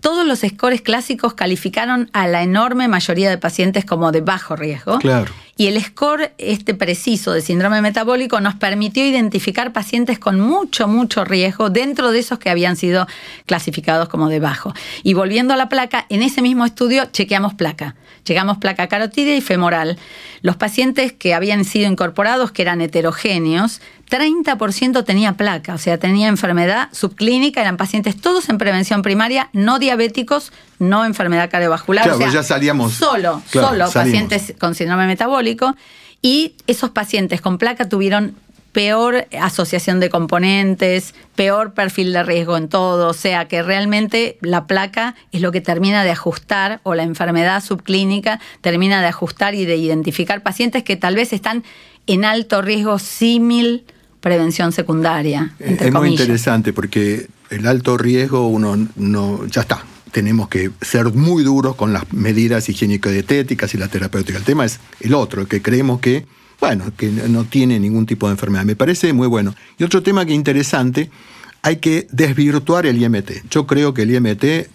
todos 0.00 0.26
los 0.26 0.40
scores 0.40 0.82
clásicos 0.82 1.34
calificaron 1.34 2.10
a 2.12 2.28
la 2.28 2.42
enorme 2.42 2.88
mayoría 2.88 3.30
de 3.30 3.38
pacientes 3.38 3.84
como 3.84 4.12
de 4.12 4.20
bajo 4.20 4.56
riesgo. 4.56 4.98
Claro. 4.98 5.32
Y 5.58 5.68
el 5.68 5.82
score 5.82 6.32
este 6.36 6.74
preciso 6.74 7.32
de 7.32 7.40
síndrome 7.40 7.80
metabólico 7.80 8.40
nos 8.40 8.54
permitió 8.56 9.06
identificar 9.06 9.72
pacientes 9.72 10.18
con 10.18 10.38
mucho, 10.38 10.86
mucho 10.86 11.24
riesgo 11.24 11.70
dentro 11.70 12.10
de 12.10 12.18
esos 12.18 12.38
que 12.38 12.50
habían 12.50 12.76
sido 12.76 13.06
clasificados 13.46 14.10
como 14.10 14.28
de 14.28 14.38
bajo. 14.38 14.74
Y 15.02 15.14
volviendo 15.14 15.54
a 15.54 15.56
la 15.56 15.70
placa, 15.70 16.04
en 16.10 16.22
ese 16.22 16.42
mismo 16.42 16.66
estudio 16.66 17.06
chequeamos 17.06 17.54
placa. 17.54 17.96
Llegamos 18.26 18.58
placa 18.58 18.88
carotídea 18.88 19.36
y 19.36 19.40
femoral. 19.40 19.98
Los 20.42 20.56
pacientes 20.56 21.12
que 21.12 21.32
habían 21.32 21.64
sido 21.64 21.90
incorporados, 21.90 22.52
que 22.52 22.62
eran 22.62 22.82
heterogéneos, 22.82 23.80
30% 24.08 25.04
tenía 25.04 25.32
placa, 25.32 25.74
o 25.74 25.78
sea, 25.78 25.98
tenía 25.98 26.28
enfermedad 26.28 26.88
subclínica, 26.92 27.60
eran 27.60 27.76
pacientes 27.76 28.20
todos 28.20 28.48
en 28.48 28.58
prevención 28.58 29.02
primaria, 29.02 29.50
no 29.52 29.78
diabéticos, 29.78 30.52
no 30.78 31.04
enfermedad 31.04 31.50
cardiovascular. 31.50 32.04
Claro, 32.04 32.18
o 32.18 32.20
sea, 32.20 32.30
ya 32.30 32.42
salíamos. 32.42 32.94
Solo, 32.94 33.42
Claro, 33.50 33.68
solo 33.68 33.86
salimos. 33.88 33.92
pacientes 33.94 34.54
con 34.58 34.74
síndrome 34.74 35.06
metabólico. 35.06 35.74
Y 36.22 36.54
esos 36.66 36.90
pacientes 36.90 37.40
con 37.40 37.58
placa 37.58 37.88
tuvieron 37.88 38.34
peor 38.76 39.26
asociación 39.40 40.00
de 40.00 40.10
componentes, 40.10 41.14
peor 41.34 41.72
perfil 41.72 42.12
de 42.12 42.22
riesgo 42.22 42.58
en 42.58 42.68
todo, 42.68 43.08
o 43.08 43.14
sea 43.14 43.48
que 43.48 43.62
realmente 43.62 44.36
la 44.42 44.66
placa 44.66 45.14
es 45.32 45.40
lo 45.40 45.50
que 45.50 45.62
termina 45.62 46.04
de 46.04 46.10
ajustar 46.10 46.80
o 46.82 46.94
la 46.94 47.02
enfermedad 47.02 47.64
subclínica 47.64 48.38
termina 48.60 49.00
de 49.00 49.06
ajustar 49.06 49.54
y 49.54 49.64
de 49.64 49.76
identificar 49.76 50.42
pacientes 50.42 50.82
que 50.82 50.96
tal 50.96 51.14
vez 51.14 51.32
están 51.32 51.64
en 52.06 52.26
alto 52.26 52.60
riesgo 52.60 52.98
símil 52.98 53.86
prevención 54.26 54.72
secundaria. 54.72 55.54
Eh, 55.60 55.66
entre 55.68 55.86
es 55.86 55.94
muy 55.94 56.08
interesante 56.08 56.72
porque 56.72 57.28
el 57.48 57.64
alto 57.64 57.96
riesgo 57.96 58.48
uno 58.48 58.76
no 58.96 59.46
ya 59.46 59.60
está. 59.60 59.84
Tenemos 60.10 60.48
que 60.48 60.72
ser 60.80 61.12
muy 61.12 61.44
duros 61.44 61.76
con 61.76 61.92
las 61.92 62.12
medidas 62.12 62.68
higiénico-dietéticas 62.68 63.72
y 63.74 63.78
la 63.78 63.86
terapéutica. 63.86 64.36
El 64.36 64.42
tema 64.42 64.64
es 64.64 64.80
el 64.98 65.14
otro, 65.14 65.42
el 65.42 65.46
que 65.46 65.62
creemos 65.62 66.00
que, 66.00 66.26
bueno, 66.58 66.86
que 66.96 67.06
no 67.06 67.44
tiene 67.44 67.78
ningún 67.78 68.04
tipo 68.04 68.26
de 68.26 68.32
enfermedad. 68.32 68.64
Me 68.64 68.74
parece 68.74 69.12
muy 69.12 69.28
bueno. 69.28 69.54
Y 69.78 69.84
otro 69.84 70.02
tema 70.02 70.26
que 70.26 70.32
es 70.32 70.36
interesante, 70.36 71.08
hay 71.62 71.76
que 71.76 72.08
desvirtuar 72.10 72.84
el 72.86 73.00
IMT. 73.00 73.48
Yo 73.48 73.68
creo 73.68 73.94
que 73.94 74.02
el 74.02 74.12
IMT 74.12 74.44
eh, 74.44 74.68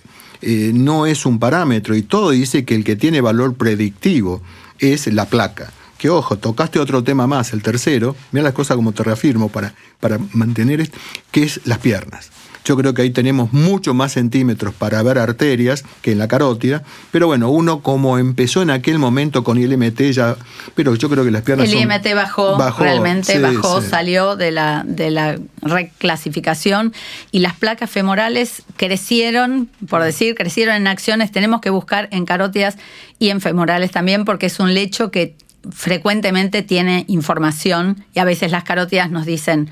no 0.74 1.06
es 1.06 1.26
un 1.26 1.40
parámetro 1.40 1.94
y 1.98 2.04
todo 2.04 2.30
dice 2.30 2.64
que 2.64 2.76
el 2.76 2.86
que 2.86 2.96
tiene 2.96 3.20
valor 3.20 3.56
predictivo 3.56 4.42
es 4.80 5.08
la 5.08 5.26
placa. 5.26 5.74
Que 6.02 6.10
ojo, 6.10 6.36
tocaste 6.36 6.80
otro 6.80 7.04
tema 7.04 7.28
más, 7.28 7.54
el 7.54 7.62
tercero, 7.62 8.16
mira 8.32 8.44
las 8.46 8.54
cosas 8.54 8.76
como 8.76 8.92
te 8.92 9.04
reafirmo 9.04 9.50
para, 9.50 9.76
para 10.00 10.18
mantener 10.34 10.82
esto, 10.82 10.98
que 11.30 11.44
es 11.44 11.62
las 11.66 11.78
piernas. 11.78 12.32
Yo 12.66 12.76
creo 12.76 12.96
que 12.96 13.04
ahí 13.04 13.12
tenemos 13.12 13.54
mucho 13.54 13.94
más 13.94 14.14
centímetros 14.14 14.74
para 14.74 15.04
ver 15.04 15.20
arterias 15.20 15.84
que 16.02 16.12
en 16.14 16.18
la 16.18 16.28
carótida, 16.28 16.82
pero 17.12 17.28
bueno, 17.28 17.52
uno 17.52 17.82
como 17.84 18.18
empezó 18.18 18.64
en 18.64 18.72
aquel 18.72 18.98
momento 18.98 19.44
con 19.44 19.60
IMT 19.60 20.02
ya, 20.12 20.38
pero 20.74 20.96
yo 20.96 21.08
creo 21.08 21.24
que 21.24 21.30
las 21.30 21.44
piernas 21.44 21.68
El 21.72 21.74
son- 21.80 21.92
IMT 21.92 22.16
bajó, 22.16 22.58
realmente 22.80 23.34
sí, 23.34 23.40
bajó, 23.40 23.80
sí. 23.80 23.88
salió 23.90 24.36
de 24.36 24.50
la, 24.50 24.84
de 24.84 25.12
la 25.12 25.38
reclasificación 25.62 26.94
y 27.32 27.40
las 27.40 27.54
placas 27.56 27.92
femorales 27.92 28.64
crecieron, 28.76 29.70
por 29.88 30.02
decir, 30.04 30.34
crecieron 30.34 30.76
en 30.76 30.88
acciones. 30.88 31.32
Tenemos 31.32 31.62
que 31.62 31.70
buscar 31.70 32.10
en 32.12 32.26
carótidas 32.26 32.78
y 33.20 33.30
en 33.30 33.40
femorales 33.40 33.92
también 33.92 34.26
porque 34.26 34.48
es 34.48 34.60
un 34.60 34.74
lecho 34.74 35.12
que 35.12 35.36
frecuentemente 35.70 36.64
tiene 36.64 37.06
información 37.08 38.04
y 38.14 38.20
a 38.20 38.24
veces 38.24 38.52
las 38.52 38.64
carótidas 38.64 39.12
nos 39.12 39.26
dicen 39.26 39.70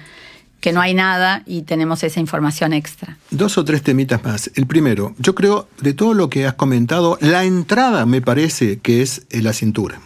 que 0.60 0.74
no 0.74 0.82
hay 0.82 0.94
nada 0.94 1.44
y 1.46 1.62
tenemos 1.62 2.04
esa 2.04 2.20
información 2.20 2.74
extra. 2.74 3.18
Dos 3.32 3.58
o 3.58 3.64
tres 3.64 3.82
temitas 3.82 4.24
más. 4.24 4.52
El 4.56 4.68
primero, 4.68 5.16
yo 5.18 5.34
creo, 5.36 5.68
de 5.82 5.94
todo 5.94 6.14
lo 6.14 6.30
que 6.30 6.46
has 6.46 6.56
comentado, 6.56 7.18
la 7.22 7.46
entrada 7.46 8.06
me 8.06 8.22
parece 8.22 8.80
que 8.80 9.02
es 9.02 9.26
en 9.30 9.46
la 9.46 9.54
cintura, 9.54 10.00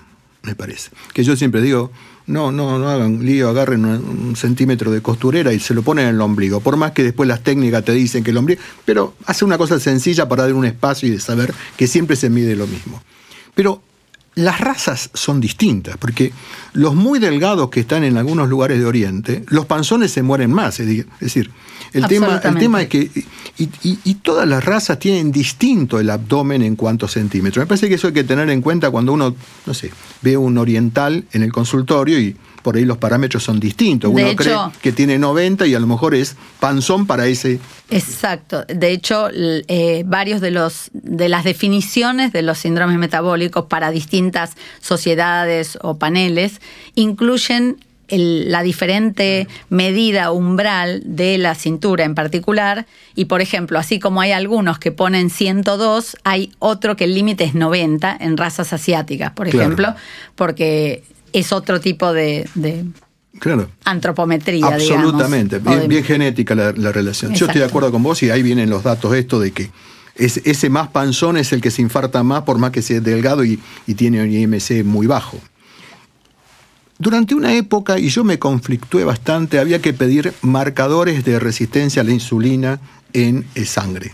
me 0.43 0.55
parece. 0.55 0.91
Que 1.13 1.23
yo 1.23 1.35
siempre 1.35 1.61
digo, 1.61 1.91
no, 2.27 2.51
no, 2.51 2.77
no 2.77 2.89
hagan 2.89 3.25
lío, 3.25 3.49
agarren 3.49 3.83
un 3.83 4.35
centímetro 4.35 4.91
de 4.91 5.01
costurera 5.01 5.53
y 5.53 5.59
se 5.59 5.73
lo 5.73 5.81
ponen 5.81 6.07
en 6.07 6.15
el 6.15 6.21
ombligo. 6.21 6.59
Por 6.61 6.77
más 6.77 6.91
que 6.91 7.03
después 7.03 7.27
las 7.27 7.41
técnicas 7.41 7.83
te 7.83 7.91
dicen 7.91 8.23
que 8.23 8.31
el 8.31 8.37
ombligo, 8.37 8.61
pero 8.85 9.15
hace 9.25 9.45
una 9.45 9.57
cosa 9.57 9.79
sencilla 9.79 10.29
para 10.29 10.43
dar 10.43 10.53
un 10.53 10.65
espacio 10.65 11.09
y 11.09 11.11
de 11.11 11.19
saber 11.19 11.53
que 11.77 11.87
siempre 11.87 12.15
se 12.15 12.29
mide 12.29 12.55
lo 12.55 12.67
mismo. 12.67 13.01
Pero 13.55 13.81
las 14.35 14.59
razas 14.59 15.09
son 15.13 15.39
distintas, 15.39 15.97
porque 15.97 16.31
los 16.73 16.95
muy 16.95 17.19
delgados 17.19 17.69
que 17.69 17.81
están 17.81 18.03
en 18.03 18.17
algunos 18.17 18.49
lugares 18.49 18.79
de 18.79 18.85
Oriente, 18.85 19.43
los 19.49 19.65
panzones 19.67 20.11
se 20.11 20.23
mueren 20.23 20.51
más. 20.51 20.79
Es 20.79 20.87
decir, 21.19 21.51
el 21.93 22.01
tema, 22.07 22.27
el 22.49 22.55
tema 22.59 22.81
es 22.81 22.87
que. 22.87 23.11
Y, 23.59 23.69
y- 23.83 23.99
y 24.03 24.15
todas 24.15 24.47
las 24.47 24.65
razas 24.65 24.97
tienen 24.97 25.31
distinto 25.31 25.99
el 25.99 26.09
abdomen 26.09 26.63
en 26.63 26.75
cuantos 26.75 27.11
centímetros. 27.11 27.61
Me 27.61 27.67
parece 27.67 27.87
que 27.87 27.95
eso 27.95 28.07
hay 28.07 28.13
que 28.13 28.23
tener 28.23 28.49
en 28.49 28.61
cuenta 28.61 28.89
cuando 28.89 29.13
uno, 29.13 29.35
no 29.67 29.73
sé, 29.75 29.91
ve 30.23 30.35
un 30.35 30.57
oriental 30.57 31.25
en 31.33 31.43
el 31.43 31.51
consultorio 31.51 32.19
y 32.19 32.35
por 32.63 32.75
ahí 32.77 32.85
los 32.85 32.97
parámetros 32.97 33.43
son 33.43 33.59
distintos. 33.59 34.09
Uno 34.09 34.19
hecho- 34.25 34.35
cree 34.37 34.57
que 34.81 34.91
tiene 34.91 35.19
90 35.19 35.67
y 35.67 35.75
a 35.75 35.79
lo 35.79 35.85
mejor 35.87 36.15
es 36.15 36.35
panzón 36.59 37.05
para 37.05 37.27
ese. 37.27 37.59
Exacto. 37.91 38.63
De 38.67 38.89
hecho, 38.91 39.27
eh, 39.31 40.03
varios 40.07 40.41
de 40.41 40.49
los 40.51 40.89
de 40.93 41.29
las 41.29 41.43
definiciones 41.43 42.31
de 42.33 42.41
los 42.41 42.57
síndromes 42.57 42.97
metabólicos 42.97 43.65
para 43.65 43.91
distintas 43.91 44.53
sociedades 44.81 45.77
o 45.81 45.97
paneles 45.99 46.61
incluyen 46.95 47.77
el- 48.09 48.51
la 48.51 48.61
diferente 48.63 49.47
medida 49.69 50.31
umbral 50.31 51.01
de 51.05 51.37
la 51.37 51.55
cintura 51.55 52.03
en 52.03 52.15
particular. 52.15 52.85
Y 53.15 53.25
por 53.25 53.41
ejemplo, 53.41 53.79
así 53.79 53.99
como 53.99 54.21
hay 54.21 54.31
algunos 54.31 54.77
que 54.77 54.91
ponen 54.91 55.29
102, 55.29 56.17
hay 56.23 56.51
otro 56.59 56.95
que 56.95 57.05
el 57.05 57.15
límite 57.15 57.43
es 57.45 57.55
90 57.55 58.15
en 58.19 58.37
razas 58.37 58.71
asiáticas, 58.73 59.31
por 59.31 59.49
Claro. 59.49 59.63
ejemplo, 59.65 59.95
porque 60.35 61.03
es 61.33 61.51
otro 61.51 61.79
tipo 61.81 62.13
de, 62.13 62.47
de 62.55 62.85
Claro. 63.39 63.69
antropometría. 63.83 64.67
Absolutamente, 64.67 65.57
digamos, 65.59 65.79
bien, 65.79 65.81
de- 65.81 65.87
bien 65.87 66.03
genética 66.03 66.55
la, 66.55 66.71
la 66.71 66.91
relación. 66.91 67.33
Yo 67.33 67.47
estoy 67.47 67.59
de 67.59 67.67
acuerdo 67.67 67.91
con 67.91 68.01
vos 68.03 68.21
y 68.23 68.29
ahí 68.29 68.41
vienen 68.43 68.69
los 68.69 68.83
datos 68.83 69.13
esto 69.15 69.39
de 69.39 69.51
que 69.51 69.71
es- 70.15 70.37
ese 70.45 70.69
más 70.69 70.89
panzón 70.89 71.35
es 71.37 71.51
el 71.51 71.59
que 71.59 71.71
se 71.71 71.81
infarta 71.81 72.23
más 72.23 72.43
por 72.43 72.57
más 72.59 72.71
que 72.71 72.81
sea 72.81 72.99
delgado 73.01 73.43
y, 73.43 73.59
y 73.87 73.95
tiene 73.95 74.21
un 74.23 74.31
IMC 74.31 74.83
muy 74.85 75.07
bajo. 75.07 75.39
Durante 76.99 77.35
una 77.35 77.53
época, 77.55 77.99
y 77.99 78.07
yo 78.09 78.23
me 78.23 78.39
conflictué 78.39 79.03
bastante, 79.03 79.59
había 79.59 79.81
que 79.81 79.93
pedir 79.93 80.31
marcadores 80.41 81.25
de 81.25 81.39
resistencia 81.39 82.01
a 82.01 82.05
la 82.05 82.11
insulina 82.11 82.79
en 83.13 83.45
eh, 83.55 83.65
sangre. 83.65 84.11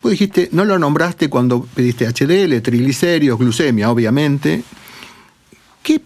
Vos 0.00 0.12
dijiste, 0.12 0.48
no 0.52 0.64
lo 0.64 0.78
nombraste 0.78 1.28
cuando 1.28 1.64
pediste 1.74 2.06
HDL, 2.06 2.62
triglicéridos, 2.62 3.38
glucemia, 3.38 3.90
obviamente. 3.90 4.62
¿Qué 5.82 6.00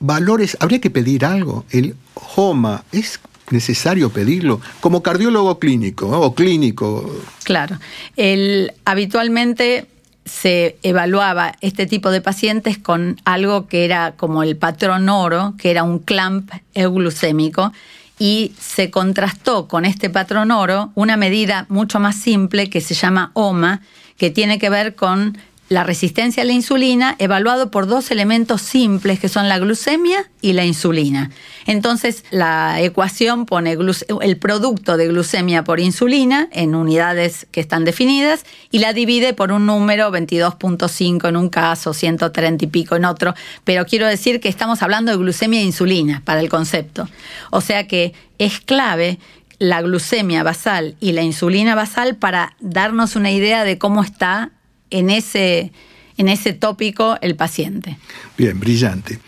valores? 0.00 0.56
¿Habría 0.60 0.80
que 0.80 0.90
pedir 0.90 1.24
algo? 1.24 1.64
¿El 1.70 1.94
HOMA 2.34 2.84
es 2.90 3.20
necesario 3.50 4.10
pedirlo? 4.10 4.60
Como 4.80 5.02
cardiólogo 5.02 5.58
clínico 5.58 6.08
o 6.08 6.34
clínico. 6.34 7.14
Claro. 7.44 7.78
El, 8.16 8.72
habitualmente 8.84 9.86
se 10.24 10.78
evaluaba 10.82 11.54
este 11.60 11.86
tipo 11.86 12.10
de 12.10 12.20
pacientes 12.20 12.78
con 12.78 13.20
algo 13.24 13.66
que 13.66 13.84
era 13.84 14.12
como 14.16 14.42
el 14.42 14.56
patrón 14.56 15.08
oro, 15.08 15.54
que 15.58 15.70
era 15.70 15.82
un 15.82 15.98
clamp 15.98 16.50
euglucémico, 16.74 17.72
y 18.18 18.52
se 18.60 18.90
contrastó 18.90 19.66
con 19.66 19.84
este 19.84 20.10
patrón 20.10 20.50
oro 20.50 20.90
una 20.94 21.16
medida 21.16 21.64
mucho 21.68 21.98
más 22.00 22.16
simple 22.16 22.68
que 22.68 22.80
se 22.80 22.94
llama 22.94 23.30
OMA, 23.32 23.80
que 24.18 24.30
tiene 24.30 24.58
que 24.58 24.68
ver 24.68 24.94
con 24.94 25.38
la 25.70 25.84
resistencia 25.84 26.42
a 26.42 26.46
la 26.46 26.52
insulina 26.52 27.14
evaluado 27.20 27.70
por 27.70 27.86
dos 27.86 28.10
elementos 28.10 28.60
simples 28.60 29.20
que 29.20 29.28
son 29.28 29.48
la 29.48 29.60
glucemia 29.60 30.28
y 30.40 30.52
la 30.52 30.64
insulina. 30.64 31.30
Entonces 31.64 32.24
la 32.32 32.80
ecuación 32.80 33.46
pone 33.46 33.78
el 34.20 34.36
producto 34.36 34.96
de 34.96 35.06
glucemia 35.06 35.62
por 35.62 35.78
insulina 35.78 36.48
en 36.50 36.74
unidades 36.74 37.46
que 37.52 37.60
están 37.60 37.84
definidas 37.84 38.44
y 38.72 38.80
la 38.80 38.92
divide 38.92 39.32
por 39.32 39.52
un 39.52 39.64
número 39.64 40.10
22.5 40.10 41.28
en 41.28 41.36
un 41.36 41.48
caso, 41.48 41.94
130 41.94 42.64
y 42.64 42.68
pico 42.68 42.96
en 42.96 43.04
otro, 43.04 43.32
pero 43.62 43.86
quiero 43.86 44.08
decir 44.08 44.40
que 44.40 44.48
estamos 44.48 44.82
hablando 44.82 45.12
de 45.12 45.18
glucemia 45.18 45.60
e 45.60 45.64
insulina 45.64 46.20
para 46.24 46.40
el 46.40 46.48
concepto. 46.48 47.08
O 47.50 47.60
sea 47.60 47.86
que 47.86 48.12
es 48.38 48.58
clave 48.58 49.20
la 49.60 49.82
glucemia 49.82 50.42
basal 50.42 50.96
y 50.98 51.12
la 51.12 51.22
insulina 51.22 51.76
basal 51.76 52.16
para 52.16 52.56
darnos 52.58 53.14
una 53.14 53.30
idea 53.30 53.62
de 53.62 53.78
cómo 53.78 54.02
está 54.02 54.50
en 54.90 55.10
ese, 55.10 55.72
en 56.16 56.28
ese 56.28 56.52
tópico 56.52 57.16
el 57.20 57.36
paciente. 57.36 57.98
Bien, 58.36 58.58
brillante. 58.58 59.18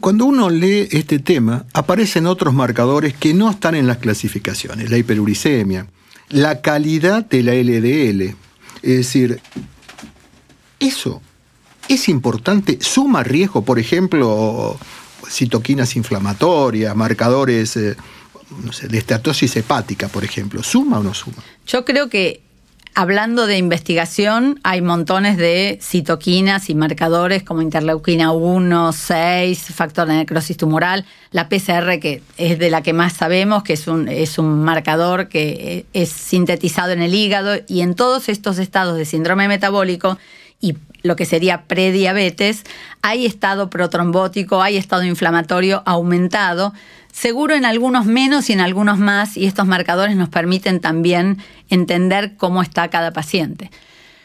Cuando 0.00 0.24
uno 0.24 0.48
lee 0.48 0.88
este 0.92 1.18
tema, 1.18 1.66
aparecen 1.74 2.26
otros 2.26 2.54
marcadores 2.54 3.12
que 3.14 3.34
no 3.34 3.50
están 3.50 3.74
en 3.74 3.86
las 3.86 3.98
clasificaciones. 3.98 4.90
La 4.90 4.96
hiperuricemia, 4.96 5.86
la 6.30 6.62
calidad 6.62 7.24
de 7.26 7.42
la 7.42 7.52
LDL. 7.54 8.34
Es 8.82 8.96
decir, 8.96 9.40
eso 10.78 11.20
es 11.88 12.08
importante, 12.08 12.78
suma 12.80 13.22
riesgo, 13.22 13.62
por 13.62 13.78
ejemplo, 13.78 14.78
citoquinas 15.28 15.96
inflamatorias, 15.96 16.96
marcadores 16.96 17.76
eh, 17.76 17.96
no 18.64 18.72
sé, 18.72 18.88
de 18.88 18.98
estatosis 18.98 19.54
hepática, 19.56 20.08
por 20.08 20.24
ejemplo. 20.24 20.62
¿Suma 20.62 20.98
o 20.98 21.02
no 21.02 21.14
suma? 21.14 21.42
Yo 21.66 21.84
creo 21.84 22.08
que 22.08 22.42
hablando 22.94 23.46
de 23.46 23.58
investigación, 23.58 24.60
hay 24.62 24.82
montones 24.82 25.36
de 25.36 25.78
citoquinas 25.80 26.70
y 26.70 26.74
marcadores 26.74 27.42
como 27.42 27.62
interleuquina 27.62 28.32
1, 28.32 28.92
6, 28.92 29.66
factor 29.74 30.08
de 30.08 30.14
necrosis 30.14 30.56
tumoral, 30.56 31.04
la 31.30 31.48
PCR, 31.48 31.98
que 32.00 32.22
es 32.36 32.58
de 32.58 32.70
la 32.70 32.82
que 32.82 32.92
más 32.92 33.12
sabemos, 33.12 33.62
que 33.62 33.74
es 33.74 33.86
un, 33.86 34.08
es 34.08 34.38
un 34.38 34.62
marcador 34.62 35.28
que 35.28 35.86
es 35.92 36.10
sintetizado 36.10 36.92
en 36.92 37.02
el 37.02 37.14
hígado, 37.14 37.56
y 37.66 37.80
en 37.80 37.94
todos 37.94 38.28
estos 38.28 38.58
estados 38.58 38.96
de 38.96 39.04
síndrome 39.04 39.48
metabólico 39.48 40.18
y 40.60 40.76
lo 41.02 41.16
que 41.16 41.24
sería 41.24 41.62
prediabetes, 41.62 42.64
hay 43.02 43.24
estado 43.24 43.70
protrombótico, 43.70 44.62
hay 44.62 44.76
estado 44.76 45.04
inflamatorio 45.04 45.82
aumentado, 45.86 46.74
seguro 47.12 47.54
en 47.54 47.64
algunos 47.64 48.06
menos 48.06 48.50
y 48.50 48.52
en 48.52 48.60
algunos 48.60 48.98
más, 48.98 49.36
y 49.36 49.46
estos 49.46 49.66
marcadores 49.66 50.16
nos 50.16 50.28
permiten 50.28 50.80
también 50.80 51.38
entender 51.68 52.36
cómo 52.36 52.62
está 52.62 52.88
cada 52.88 53.12
paciente. 53.12 53.70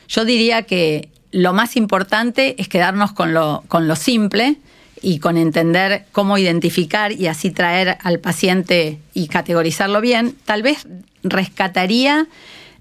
Yo 0.08 0.26
diría 0.26 0.64
que 0.64 1.10
lo 1.32 1.54
más 1.54 1.76
importante 1.76 2.56
es 2.60 2.68
quedarnos 2.68 3.12
con 3.12 3.34
lo, 3.34 3.64
con 3.68 3.88
lo 3.88 3.96
simple 3.96 4.58
y 5.02 5.20
con 5.20 5.38
entender 5.38 6.06
cómo 6.12 6.38
identificar 6.38 7.12
y 7.12 7.28
así 7.28 7.52
traer 7.52 7.98
al 8.02 8.20
paciente 8.20 9.00
y 9.14 9.28
categorizarlo 9.28 10.02
bien. 10.02 10.36
Tal 10.46 10.64
vez 10.64 10.88
rescataría 11.24 12.28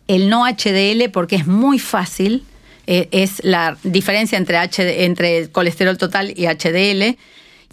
el 0.07 0.29
no 0.29 0.45
HDL 0.47 1.11
porque 1.11 1.37
es 1.37 1.47
muy 1.47 1.79
fácil 1.79 2.45
eh, 2.87 3.09
es 3.13 3.43
la 3.43 3.79
diferencia 3.83 4.37
entre, 4.37 5.05
entre 5.05 5.49
colesterol 5.51 5.97
total 5.97 6.35
y 6.37 6.47
HDL. 6.47 7.17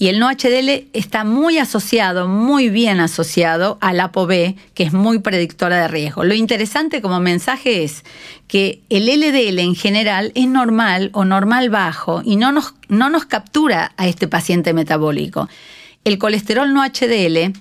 Y 0.01 0.07
el 0.07 0.17
no 0.17 0.31
HDL 0.31 0.87
está 0.93 1.23
muy 1.23 1.59
asociado, 1.59 2.27
muy 2.27 2.69
bien 2.69 2.99
asociado 2.99 3.77
al 3.81 3.99
ApoB, 3.99 4.55
que 4.73 4.81
es 4.81 4.93
muy 4.93 5.19
predictora 5.19 5.79
de 5.79 5.87
riesgo. 5.87 6.23
Lo 6.23 6.33
interesante 6.33 7.03
como 7.03 7.19
mensaje 7.19 7.83
es 7.83 8.03
que 8.47 8.81
el 8.89 9.05
LDL 9.05 9.59
en 9.59 9.75
general 9.75 10.31
es 10.33 10.47
normal 10.47 11.11
o 11.13 11.23
normal 11.23 11.69
bajo 11.69 12.23
y 12.25 12.35
no 12.35 12.51
nos, 12.51 12.73
no 12.87 13.11
nos 13.11 13.25
captura 13.25 13.91
a 13.95 14.07
este 14.07 14.27
paciente 14.27 14.73
metabólico. 14.73 15.47
El 16.03 16.17
colesterol 16.17 16.73
no 16.73 16.83
HDL, 16.83 17.53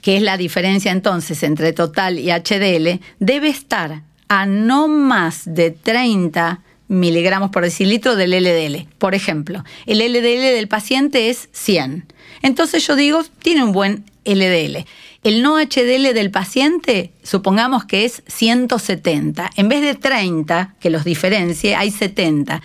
que 0.00 0.16
es 0.16 0.22
la 0.22 0.36
diferencia 0.36 0.92
entonces 0.92 1.42
entre 1.42 1.72
total 1.72 2.20
y 2.20 2.30
HDL, 2.30 3.00
debe 3.18 3.48
estar 3.48 4.02
a 4.28 4.46
no 4.46 4.86
más 4.86 5.52
de 5.52 5.72
30 5.72 6.60
miligramos 6.88 7.50
por 7.50 7.62
decilitro 7.62 8.16
del 8.16 8.30
LDL. 8.30 8.88
Por 8.98 9.14
ejemplo, 9.14 9.64
el 9.86 9.98
LDL 9.98 10.54
del 10.54 10.68
paciente 10.68 11.30
es 11.30 11.48
100. 11.52 12.12
Entonces 12.42 12.86
yo 12.86 12.96
digo, 12.96 13.22
tiene 13.42 13.62
un 13.62 13.72
buen 13.72 14.04
LDL. 14.24 14.84
El 15.24 15.42
no 15.42 15.58
HDL 15.58 16.14
del 16.14 16.30
paciente, 16.30 17.12
supongamos 17.22 17.84
que 17.84 18.04
es 18.04 18.22
170. 18.28 19.50
En 19.56 19.68
vez 19.68 19.82
de 19.82 19.94
30, 19.94 20.76
que 20.80 20.90
los 20.90 21.04
diferencie, 21.04 21.74
hay 21.74 21.90
70. 21.90 22.62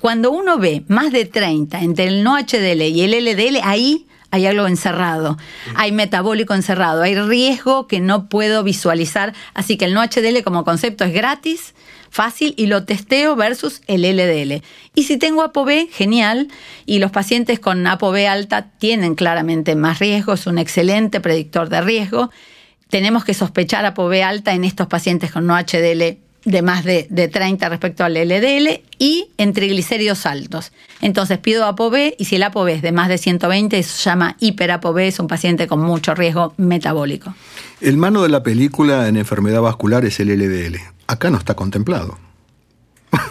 Cuando 0.00 0.30
uno 0.30 0.58
ve 0.58 0.84
más 0.88 1.12
de 1.12 1.24
30 1.24 1.80
entre 1.80 2.06
el 2.06 2.22
no 2.22 2.38
HDL 2.38 2.82
y 2.82 3.02
el 3.02 3.24
LDL, 3.24 3.58
ahí 3.64 4.06
hay 4.30 4.46
algo 4.46 4.66
encerrado, 4.66 5.38
hay 5.74 5.90
metabólico 5.90 6.54
encerrado, 6.54 7.02
hay 7.02 7.14
riesgo 7.14 7.86
que 7.86 7.98
no 7.98 8.28
puedo 8.28 8.62
visualizar. 8.62 9.34
Así 9.54 9.76
que 9.76 9.86
el 9.86 9.94
no 9.94 10.02
HDL 10.02 10.42
como 10.44 10.64
concepto 10.64 11.04
es 11.04 11.12
gratis 11.12 11.74
fácil 12.10 12.54
y 12.56 12.66
lo 12.66 12.84
testeo 12.84 13.36
versus 13.36 13.82
el 13.86 14.02
LDL. 14.02 14.62
Y 14.94 15.04
si 15.04 15.16
tengo 15.16 15.42
ApoB, 15.42 15.88
genial. 15.90 16.48
Y 16.86 16.98
los 16.98 17.10
pacientes 17.10 17.58
con 17.58 17.86
ApoB 17.86 18.26
alta 18.28 18.70
tienen 18.78 19.14
claramente 19.14 19.74
más 19.76 19.98
riesgo, 19.98 20.34
es 20.34 20.46
un 20.46 20.58
excelente 20.58 21.20
predictor 21.20 21.68
de 21.68 21.80
riesgo. 21.80 22.30
Tenemos 22.88 23.24
que 23.24 23.34
sospechar 23.34 23.84
ApoB 23.84 24.22
alta 24.22 24.54
en 24.54 24.64
estos 24.64 24.86
pacientes 24.86 25.32
con 25.32 25.46
no 25.46 25.56
HDL 25.56 26.27
de 26.50 26.62
más 26.62 26.84
de, 26.84 27.30
30 27.32 27.68
respecto 27.68 28.04
al 28.04 28.14
LDL 28.14 28.82
y 28.98 29.28
en 29.38 29.52
triglicéridos 29.52 30.26
altos. 30.26 30.72
Entonces 31.00 31.38
pido 31.38 31.66
ApoB 31.66 32.14
y 32.18 32.24
si 32.24 32.36
el 32.36 32.42
ApoB 32.42 32.68
es 32.68 32.82
de 32.82 32.92
más 32.92 33.08
de 33.08 33.18
120, 33.18 33.78
eso 33.78 33.96
se 33.96 34.10
llama 34.10 34.36
hiperapoB, 34.40 34.98
es 34.98 35.18
un 35.20 35.28
paciente 35.28 35.66
con 35.66 35.80
mucho 35.80 36.14
riesgo 36.14 36.54
metabólico. 36.56 37.34
El 37.80 37.96
mano 37.96 38.22
de 38.22 38.28
la 38.28 38.42
película 38.42 39.08
en 39.08 39.16
enfermedad 39.16 39.60
vascular 39.60 40.04
es 40.04 40.20
el 40.20 40.28
LDL 40.28 40.78
acá 41.08 41.30
no 41.30 41.38
está 41.38 41.54
contemplado. 41.54 42.18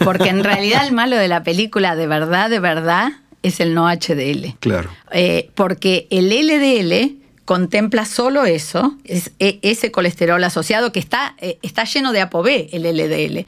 Porque 0.04 0.28
en 0.28 0.44
realidad 0.44 0.86
el 0.86 0.94
malo 0.94 1.16
de 1.16 1.30
la 1.30 1.44
película, 1.44 1.96
de 1.96 2.08
verdad, 2.08 2.50
de 2.50 2.60
verdad, 2.60 3.14
es 3.44 3.62
el 3.62 3.74
no 3.74 3.88
HDL. 3.88 4.58
Claro. 4.60 4.90
Eh, 5.12 5.52
porque 5.56 6.08
el 6.10 6.28
LDL 6.28 7.16
contempla 7.48 8.04
solo 8.04 8.44
eso, 8.44 8.98
es, 9.06 9.32
e, 9.40 9.60
ese 9.62 9.90
colesterol 9.90 10.44
asociado 10.44 10.92
que 10.92 11.00
está, 11.00 11.34
eh, 11.40 11.58
está 11.62 11.86
lleno 11.86 12.12
de 12.12 12.20
ApoB, 12.20 12.68
el 12.74 12.84
LDL. 12.84 13.48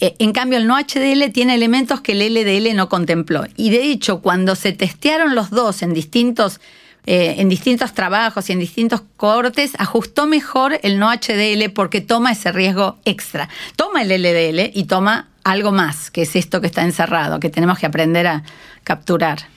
Eh, 0.00 0.14
en 0.18 0.32
cambio, 0.32 0.58
el 0.58 0.66
no 0.66 0.76
HDL 0.76 1.32
tiene 1.32 1.54
elementos 1.54 2.02
que 2.02 2.12
el 2.12 2.20
LDL 2.34 2.76
no 2.76 2.90
contempló. 2.90 3.46
Y 3.56 3.70
de 3.70 3.84
hecho, 3.84 4.20
cuando 4.20 4.54
se 4.54 4.72
testearon 4.72 5.34
los 5.34 5.48
dos 5.48 5.80
en 5.80 5.94
distintos 5.94 6.60
eh, 7.06 7.36
en 7.38 7.48
distintos 7.48 7.94
trabajos 7.94 8.50
y 8.50 8.52
en 8.52 8.58
distintos 8.58 9.00
cortes, 9.16 9.72
ajustó 9.78 10.26
mejor 10.26 10.78
el 10.82 10.98
no 10.98 11.10
HDL 11.10 11.70
porque 11.74 12.02
toma 12.02 12.32
ese 12.32 12.52
riesgo 12.52 12.98
extra. 13.06 13.48
Toma 13.76 14.02
el 14.02 14.08
LDL 14.08 14.72
y 14.74 14.84
toma 14.84 15.30
algo 15.42 15.72
más, 15.72 16.10
que 16.10 16.20
es 16.20 16.36
esto 16.36 16.60
que 16.60 16.66
está 16.66 16.82
encerrado, 16.82 17.40
que 17.40 17.48
tenemos 17.48 17.78
que 17.78 17.86
aprender 17.86 18.26
a 18.26 18.42
capturar. 18.84 19.48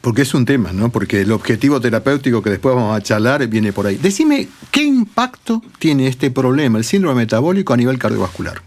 Porque 0.00 0.22
es 0.22 0.34
un 0.34 0.44
tema, 0.44 0.72
¿no? 0.72 0.90
Porque 0.90 1.20
el 1.20 1.32
objetivo 1.32 1.80
terapéutico 1.80 2.42
que 2.42 2.50
después 2.50 2.74
vamos 2.74 2.96
a 2.96 3.00
charlar 3.00 3.46
viene 3.46 3.72
por 3.72 3.86
ahí. 3.86 3.96
Decime, 3.96 4.48
¿qué 4.70 4.82
impacto 4.82 5.62
tiene 5.78 6.08
este 6.08 6.30
problema, 6.30 6.78
el 6.78 6.84
síndrome 6.84 7.22
metabólico 7.22 7.72
a 7.72 7.76
nivel 7.76 7.98
cardiovascular? 7.98 8.62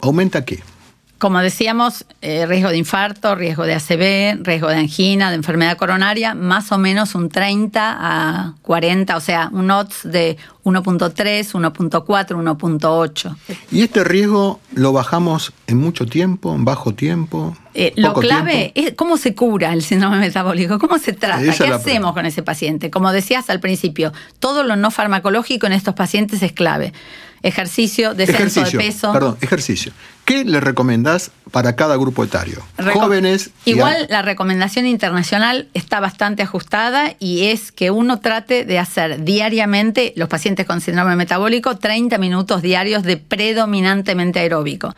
¿Aumenta 0.00 0.44
qué? 0.44 0.62
Como 1.22 1.38
decíamos, 1.38 2.04
eh, 2.20 2.46
riesgo 2.46 2.70
de 2.70 2.78
infarto, 2.78 3.36
riesgo 3.36 3.62
de 3.62 3.74
ACV, 3.74 4.42
riesgo 4.44 4.66
de 4.66 4.74
angina, 4.74 5.30
de 5.30 5.36
enfermedad 5.36 5.76
coronaria, 5.76 6.34
más 6.34 6.72
o 6.72 6.78
menos 6.78 7.14
un 7.14 7.28
30 7.28 7.96
a 7.96 8.54
40, 8.62 9.16
o 9.16 9.20
sea, 9.20 9.48
un 9.52 9.70
odds 9.70 10.00
de 10.02 10.36
1.3, 10.64 11.52
1.4, 11.52 12.02
1.8. 12.02 13.36
¿Y 13.70 13.82
este 13.82 14.02
riesgo 14.02 14.58
lo 14.74 14.92
bajamos 14.92 15.52
en 15.68 15.78
mucho 15.78 16.06
tiempo, 16.06 16.56
en 16.56 16.64
bajo 16.64 16.92
tiempo? 16.92 17.56
Eh, 17.74 17.92
lo 17.94 18.14
clave 18.14 18.72
es 18.74 18.94
cómo 18.96 19.16
se 19.16 19.36
cura 19.36 19.72
el 19.72 19.84
síndrome 19.84 20.18
metabólico, 20.18 20.80
cómo 20.80 20.98
se 20.98 21.12
trata, 21.12 21.56
qué 21.56 21.68
hacemos 21.68 22.14
con 22.14 22.26
ese 22.26 22.42
paciente. 22.42 22.90
Como 22.90 23.12
decías 23.12 23.48
al 23.48 23.60
principio, 23.60 24.12
todo 24.40 24.64
lo 24.64 24.74
no 24.74 24.90
farmacológico 24.90 25.68
en 25.68 25.74
estos 25.74 25.94
pacientes 25.94 26.42
es 26.42 26.50
clave 26.50 26.92
ejercicio, 27.42 28.14
descenso 28.14 28.62
de 28.62 28.70
peso. 28.70 29.12
Perdón, 29.12 29.36
ejercicio. 29.40 29.92
¿Qué 30.24 30.44
le 30.44 30.60
recomendás 30.60 31.30
para 31.50 31.74
cada 31.74 31.96
grupo 31.96 32.22
etario? 32.22 32.62
Jóvenes. 32.92 33.50
Igual 33.64 34.06
la 34.08 34.22
recomendación 34.22 34.86
internacional 34.86 35.68
está 35.74 36.00
bastante 36.00 36.42
ajustada 36.42 37.14
y 37.18 37.46
es 37.46 37.72
que 37.72 37.90
uno 37.90 38.20
trate 38.20 38.64
de 38.64 38.78
hacer 38.78 39.24
diariamente, 39.24 40.12
los 40.16 40.28
pacientes 40.28 40.66
con 40.66 40.80
síndrome 40.80 41.16
metabólico, 41.16 41.76
30 41.76 42.18
minutos 42.18 42.62
diarios 42.62 43.02
de 43.02 43.16
predominantemente 43.16 44.40
aeróbico 44.40 44.94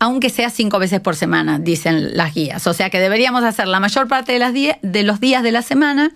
aunque 0.00 0.30
sea 0.30 0.48
cinco 0.50 0.78
veces 0.78 1.00
por 1.00 1.16
semana, 1.16 1.58
dicen 1.58 2.16
las 2.16 2.34
guías. 2.34 2.66
O 2.66 2.74
sea 2.74 2.88
que 2.88 3.00
deberíamos 3.00 3.42
hacer 3.42 3.66
la 3.66 3.80
mayor 3.80 4.06
parte 4.06 4.32
de, 4.32 4.38
las 4.38 4.52
de 4.54 5.02
los 5.02 5.18
días 5.20 5.42
de 5.42 5.50
la 5.50 5.62
semana 5.62 6.12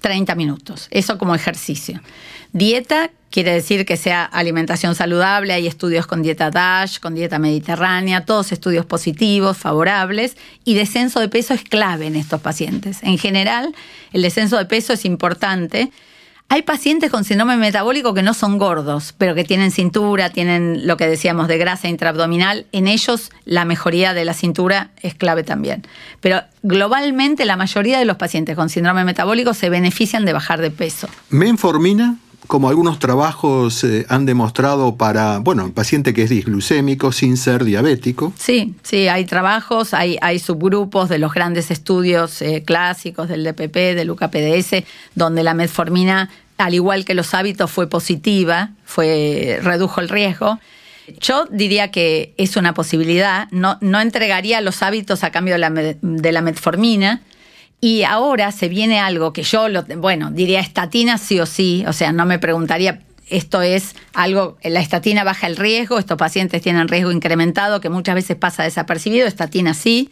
30 0.00 0.34
minutos. 0.34 0.88
Eso 0.90 1.18
como 1.18 1.34
ejercicio. 1.34 2.00
Dieta 2.52 3.10
quiere 3.30 3.52
decir 3.52 3.86
que 3.86 3.96
sea 3.96 4.24
alimentación 4.24 4.94
saludable, 4.94 5.52
hay 5.52 5.66
estudios 5.66 6.06
con 6.06 6.22
dieta 6.22 6.50
DASH, 6.50 6.98
con 6.98 7.14
dieta 7.14 7.38
mediterránea, 7.38 8.24
todos 8.24 8.52
estudios 8.52 8.84
positivos, 8.84 9.56
favorables, 9.56 10.36
y 10.64 10.74
descenso 10.74 11.20
de 11.20 11.28
peso 11.28 11.54
es 11.54 11.62
clave 11.62 12.06
en 12.06 12.16
estos 12.16 12.40
pacientes. 12.40 12.98
En 13.02 13.18
general, 13.18 13.74
el 14.12 14.22
descenso 14.22 14.58
de 14.58 14.64
peso 14.66 14.92
es 14.92 15.04
importante. 15.04 15.92
Hay 16.48 16.62
pacientes 16.62 17.12
con 17.12 17.22
síndrome 17.22 17.56
metabólico 17.56 18.12
que 18.12 18.24
no 18.24 18.34
son 18.34 18.58
gordos, 18.58 19.14
pero 19.16 19.36
que 19.36 19.44
tienen 19.44 19.70
cintura, 19.70 20.30
tienen 20.30 20.88
lo 20.88 20.96
que 20.96 21.06
decíamos 21.06 21.46
de 21.46 21.58
grasa 21.58 21.88
intraabdominal. 21.88 22.66
En 22.72 22.88
ellos 22.88 23.30
la 23.44 23.64
mejoría 23.64 24.14
de 24.14 24.24
la 24.24 24.34
cintura 24.34 24.90
es 25.00 25.14
clave 25.14 25.44
también. 25.44 25.86
Pero 26.18 26.42
globalmente 26.64 27.44
la 27.44 27.56
mayoría 27.56 28.00
de 28.00 28.04
los 28.04 28.16
pacientes 28.16 28.56
con 28.56 28.68
síndrome 28.68 29.04
metabólico 29.04 29.54
se 29.54 29.68
benefician 29.68 30.24
de 30.24 30.32
bajar 30.32 30.60
de 30.60 30.72
peso. 30.72 31.08
¿Menformina? 31.28 32.16
Como 32.46 32.68
algunos 32.68 32.98
trabajos 32.98 33.84
eh, 33.84 34.06
han 34.08 34.26
demostrado 34.26 34.96
para, 34.96 35.38
bueno, 35.38 35.64
el 35.64 35.72
paciente 35.72 36.12
que 36.12 36.22
es 36.22 36.30
disglucémico 36.30 37.12
sin 37.12 37.36
ser 37.36 37.64
diabético. 37.64 38.32
Sí, 38.38 38.74
sí, 38.82 39.08
hay 39.08 39.24
trabajos, 39.24 39.94
hay, 39.94 40.18
hay 40.20 40.38
subgrupos 40.38 41.08
de 41.08 41.18
los 41.18 41.32
grandes 41.32 41.70
estudios 41.70 42.42
eh, 42.42 42.62
clásicos 42.64 43.28
del 43.28 43.44
DPP, 43.44 43.94
del 43.94 44.10
UKPDS, 44.10 44.84
donde 45.14 45.42
la 45.42 45.54
metformina, 45.54 46.30
al 46.58 46.74
igual 46.74 47.04
que 47.04 47.14
los 47.14 47.34
hábitos, 47.34 47.70
fue 47.70 47.88
positiva, 47.88 48.70
fue, 48.84 49.60
redujo 49.62 50.00
el 50.00 50.08
riesgo. 50.08 50.58
Yo 51.20 51.46
diría 51.50 51.90
que 51.90 52.34
es 52.36 52.56
una 52.56 52.74
posibilidad, 52.74 53.48
no, 53.50 53.78
no 53.80 54.00
entregaría 54.00 54.60
los 54.60 54.82
hábitos 54.82 55.24
a 55.24 55.30
cambio 55.30 55.54
de 55.54 55.58
la, 55.58 55.70
de 55.70 56.32
la 56.32 56.40
metformina, 56.40 57.22
y 57.80 58.02
ahora 58.02 58.52
se 58.52 58.68
viene 58.68 59.00
algo 59.00 59.32
que 59.32 59.42
yo, 59.42 59.68
lo, 59.68 59.84
bueno, 59.84 60.30
diría 60.30 60.60
estatina 60.60 61.18
sí 61.18 61.40
o 61.40 61.46
sí, 61.46 61.84
o 61.86 61.92
sea, 61.92 62.12
no 62.12 62.26
me 62.26 62.38
preguntaría 62.38 63.00
esto 63.30 63.62
es 63.62 63.94
algo, 64.12 64.58
la 64.62 64.80
estatina 64.80 65.24
baja 65.24 65.46
el 65.46 65.56
riesgo, 65.56 65.98
estos 65.98 66.18
pacientes 66.18 66.60
tienen 66.62 66.88
riesgo 66.88 67.12
incrementado 67.12 67.80
que 67.80 67.88
muchas 67.88 68.16
veces 68.16 68.36
pasa 68.36 68.64
desapercibido, 68.64 69.26
estatina 69.26 69.72
sí. 69.72 70.10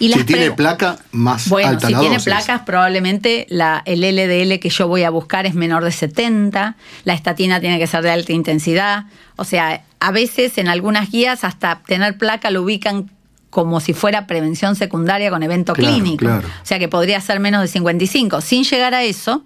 Y 0.00 0.12
si 0.12 0.24
tiene 0.24 0.52
placa, 0.52 0.96
más 1.10 1.48
bueno, 1.48 1.70
alta 1.70 1.88
si 1.88 1.92
la 1.92 2.00
tiene 2.00 2.14
dosis. 2.16 2.32
placas, 2.32 2.62
probablemente 2.62 3.46
la, 3.50 3.82
el 3.84 4.00
LDL 4.00 4.60
que 4.60 4.70
yo 4.70 4.86
voy 4.86 5.02
a 5.02 5.10
buscar 5.10 5.44
es 5.44 5.54
menor 5.54 5.84
de 5.84 5.90
70. 5.90 6.76
La 7.04 7.14
estatina 7.14 7.60
tiene 7.60 7.80
que 7.80 7.88
ser 7.88 8.02
de 8.02 8.10
alta 8.10 8.32
intensidad. 8.32 9.06
O 9.34 9.44
sea, 9.44 9.82
a 9.98 10.12
veces 10.12 10.56
en 10.56 10.68
algunas 10.68 11.10
guías 11.10 11.42
hasta 11.42 11.82
tener 11.84 12.16
placa 12.16 12.52
lo 12.52 12.62
ubican 12.62 13.10
como 13.50 13.80
si 13.80 13.92
fuera 13.94 14.26
prevención 14.26 14.76
secundaria 14.76 15.30
con 15.30 15.42
evento 15.42 15.72
Claro, 15.72 15.94
clínico. 15.94 16.18
claro. 16.18 16.46
O 16.48 16.66
sea, 16.66 16.78
que 16.78 16.88
podría 16.88 17.20
ser 17.20 17.40
menos 17.40 17.62
de 17.62 17.68
55. 17.68 18.40
Sin 18.40 18.64
llegar 18.64 18.94
a 18.94 19.04
eso, 19.04 19.44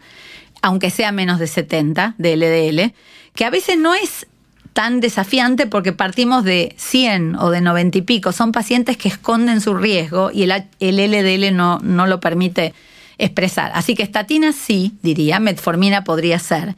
aunque 0.61 0.91
sea 0.91 1.13
menos 1.13 1.39
de 1.39 1.47
70 1.47 2.15
de 2.19 2.37
LDL, 2.37 2.95
que 3.35 3.45
a 3.45 3.51
veces 3.51 3.79
no 3.79 3.95
es 3.95 4.27
tan 4.73 5.01
desafiante 5.01 5.67
porque 5.67 5.93
partimos 5.93 6.45
de 6.45 6.75
100 6.79 7.37
o 7.37 7.51
de 7.51 7.61
90 7.61 7.99
y 7.99 8.03
pico. 8.03 8.33
Son 8.33 8.53
pacientes 8.53 8.97
que 8.97 9.09
esconden 9.09 9.61
su 9.61 9.75
riesgo 9.75 10.31
y 10.33 10.43
el 10.45 10.51
LDL 10.81 11.55
no, 11.55 11.79
no 11.83 12.07
lo 12.07 12.21
permite 12.21 12.73
expresar. 13.19 13.71
Así 13.75 13.95
que 13.95 14.03
estatina 14.03 14.53
sí, 14.53 14.95
diría, 15.03 15.41
metformina 15.41 16.05
podría 16.05 16.39
ser. 16.39 16.75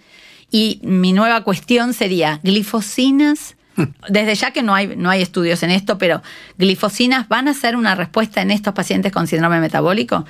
Y 0.50 0.80
mi 0.82 1.12
nueva 1.12 1.42
cuestión 1.42 1.94
sería, 1.94 2.40
glifosinas, 2.42 3.56
desde 4.08 4.34
ya 4.34 4.50
que 4.50 4.62
no 4.62 4.74
hay, 4.74 4.94
no 4.96 5.10
hay 5.10 5.22
estudios 5.22 5.62
en 5.62 5.70
esto, 5.70 5.98
pero 5.98 6.22
glifosinas 6.58 7.28
van 7.28 7.48
a 7.48 7.54
ser 7.54 7.76
una 7.76 7.94
respuesta 7.94 8.42
en 8.42 8.50
estos 8.50 8.74
pacientes 8.74 9.12
con 9.12 9.26
síndrome 9.26 9.60
metabólico. 9.60 10.24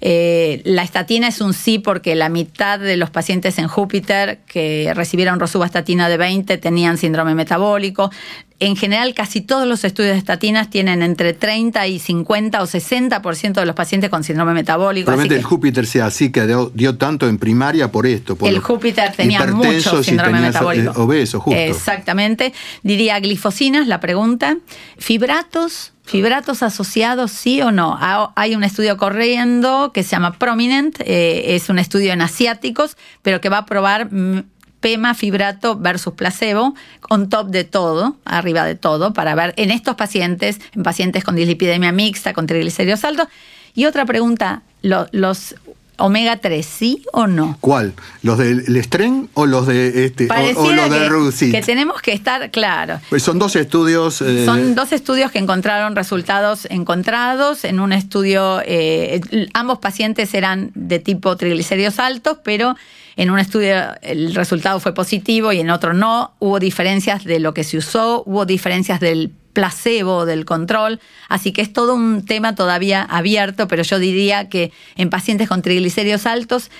Eh, 0.00 0.60
la 0.64 0.82
estatina 0.82 1.28
es 1.28 1.40
un 1.40 1.54
sí 1.54 1.78
porque 1.78 2.14
la 2.14 2.28
mitad 2.28 2.78
de 2.78 2.96
los 2.96 3.10
pacientes 3.10 3.58
en 3.58 3.66
Júpiter 3.68 4.40
que 4.46 4.92
recibieron 4.94 5.40
rosuvastatina 5.40 6.08
de 6.08 6.16
20 6.16 6.58
tenían 6.58 6.98
síndrome 6.98 7.34
metabólico. 7.34 8.10
En 8.58 8.74
general, 8.74 9.12
casi 9.12 9.42
todos 9.42 9.66
los 9.68 9.84
estudios 9.84 10.12
de 10.14 10.18
estatinas 10.18 10.70
tienen 10.70 11.02
entre 11.02 11.34
30 11.34 11.86
y 11.88 11.98
50 11.98 12.62
o 12.62 12.66
60% 12.66 13.52
de 13.60 13.66
los 13.66 13.74
pacientes 13.74 14.08
con 14.08 14.24
síndrome 14.24 14.54
metabólico. 14.54 15.10
que- 15.28 15.34
el 15.36 15.44
Júpiter 15.44 15.86
sea 15.86 16.06
así, 16.06 16.32
que 16.32 16.46
dio, 16.46 16.70
dio 16.74 16.96
tanto 16.96 17.28
en 17.28 17.36
primaria 17.38 17.92
por 17.92 18.06
esto. 18.06 18.34
Por 18.36 18.48
el 18.48 18.60
Júpiter 18.60 19.12
tenía 19.14 19.40
mucho 19.56 20.02
síndrome 20.02 20.38
metabólico. 20.40 20.92
eh, 21.38 21.40
justo. 21.40 21.60
Exactamente. 21.60 22.54
Diría 22.82 23.20
glifosinas, 23.20 23.86
la 23.88 24.00
pregunta. 24.00 24.56
Fibratos, 24.96 25.92
fibratos 26.06 26.62
asociados, 26.62 27.30
sí 27.32 27.60
o 27.60 27.70
no. 27.72 27.96
Ha- 28.00 28.32
Hay 28.36 28.54
un 28.54 28.64
estudio 28.64 28.96
corriendo 28.96 29.90
que 29.92 30.02
se 30.02 30.10
llama 30.10 30.32
Prominent, 30.38 30.98
eh, 31.00 31.54
es 31.56 31.68
un 31.68 31.78
estudio 31.78 32.12
en 32.12 32.22
asiáticos, 32.22 32.96
pero 33.22 33.40
que 33.40 33.48
va 33.48 33.58
a 33.58 33.66
probar 33.66 34.12
mm, 34.12 34.44
PEMA, 34.80 35.14
fibrato 35.14 35.76
versus 35.76 36.14
placebo, 36.14 36.74
on 37.10 37.28
top 37.28 37.48
de 37.48 37.64
todo, 37.64 38.16
arriba 38.24 38.64
de 38.64 38.76
todo, 38.76 39.12
para 39.12 39.34
ver 39.34 39.52
en 39.56 39.70
estos 39.70 39.96
pacientes, 39.96 40.60
en 40.74 40.82
pacientes 40.84 41.24
con 41.24 41.34
dislipidemia 41.34 41.92
mixta, 41.92 42.32
con 42.32 42.46
triglicéridos 42.46 43.04
altos. 43.04 43.26
Y 43.74 43.84
otra 43.86 44.04
pregunta, 44.06 44.62
lo- 44.82 45.08
los 45.12 45.56
omega 45.98 46.36
3, 46.36 46.64
¿sí 46.66 47.02
o 47.12 47.26
no? 47.26 47.56
¿Cuál? 47.60 47.94
¿Los 48.22 48.38
del 48.38 48.76
Estren 48.76 49.28
o 49.34 49.46
los 49.46 49.66
de 49.66 50.04
este 50.06 50.28
o- 50.56 50.70
los 50.72 50.90
de 50.90 50.98
que, 50.98 51.08
Rusit? 51.08 51.50
que 51.52 51.62
tenemos 51.62 52.02
que 52.02 52.12
estar 52.12 52.50
claro. 52.50 53.00
Pues 53.08 53.22
son 53.22 53.38
dos 53.38 53.56
estudios. 53.56 54.20
eh, 54.22 54.44
Son 54.44 54.74
dos 54.74 54.92
estudios 54.92 55.30
que 55.30 55.38
encontraron 55.38 55.96
resultados 55.96 56.66
encontrados. 56.70 57.64
En 57.64 57.80
un 57.80 57.92
estudio, 57.92 58.60
eh, 58.64 59.20
ambos 59.54 59.78
pacientes 59.78 60.34
eran 60.34 60.70
de 60.74 60.98
tipo 60.98 61.36
triglicéridos 61.36 61.98
altos, 61.98 62.38
pero 62.44 62.76
en 63.16 63.30
un 63.30 63.38
estudio 63.38 63.76
el 64.02 64.34
resultado 64.34 64.78
fue 64.80 64.92
positivo 64.94 65.52
y 65.52 65.60
en 65.60 65.70
otro 65.70 65.94
no. 65.94 66.34
Hubo 66.38 66.58
diferencias 66.58 67.24
de 67.24 67.40
lo 67.40 67.54
que 67.54 67.64
se 67.64 67.78
usó, 67.78 68.22
hubo 68.26 68.44
diferencias 68.44 69.00
del 69.00 69.32
placebo, 69.56 70.26
del 70.26 70.44
control. 70.44 71.00
Así 71.30 71.52
que 71.54 71.62
es 71.62 71.72
todo 71.72 71.94
un 71.94 72.26
tema 72.26 72.54
todavía 72.54 73.02
abierto, 73.02 73.66
pero 73.68 73.82
yo 73.82 73.98
diría 73.98 74.50
que 74.50 74.70
en 74.96 75.08
pacientes 75.08 75.48
con 75.48 75.62
triglicéridos 75.62 76.26
altos 76.26 76.70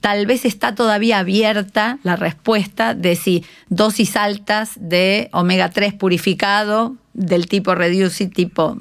tal 0.00 0.26
vez 0.26 0.44
está 0.44 0.74
todavía 0.74 1.20
abierta 1.20 1.98
la 2.02 2.16
respuesta 2.16 2.94
de 2.94 3.14
si 3.14 3.44
dosis 3.68 4.16
altas 4.16 4.72
de 4.80 5.28
omega 5.32 5.70
3 5.70 5.94
purificado 5.94 6.96
del 7.14 7.46
tipo 7.46 7.76
reduced, 7.76 8.30
tipo 8.32 8.76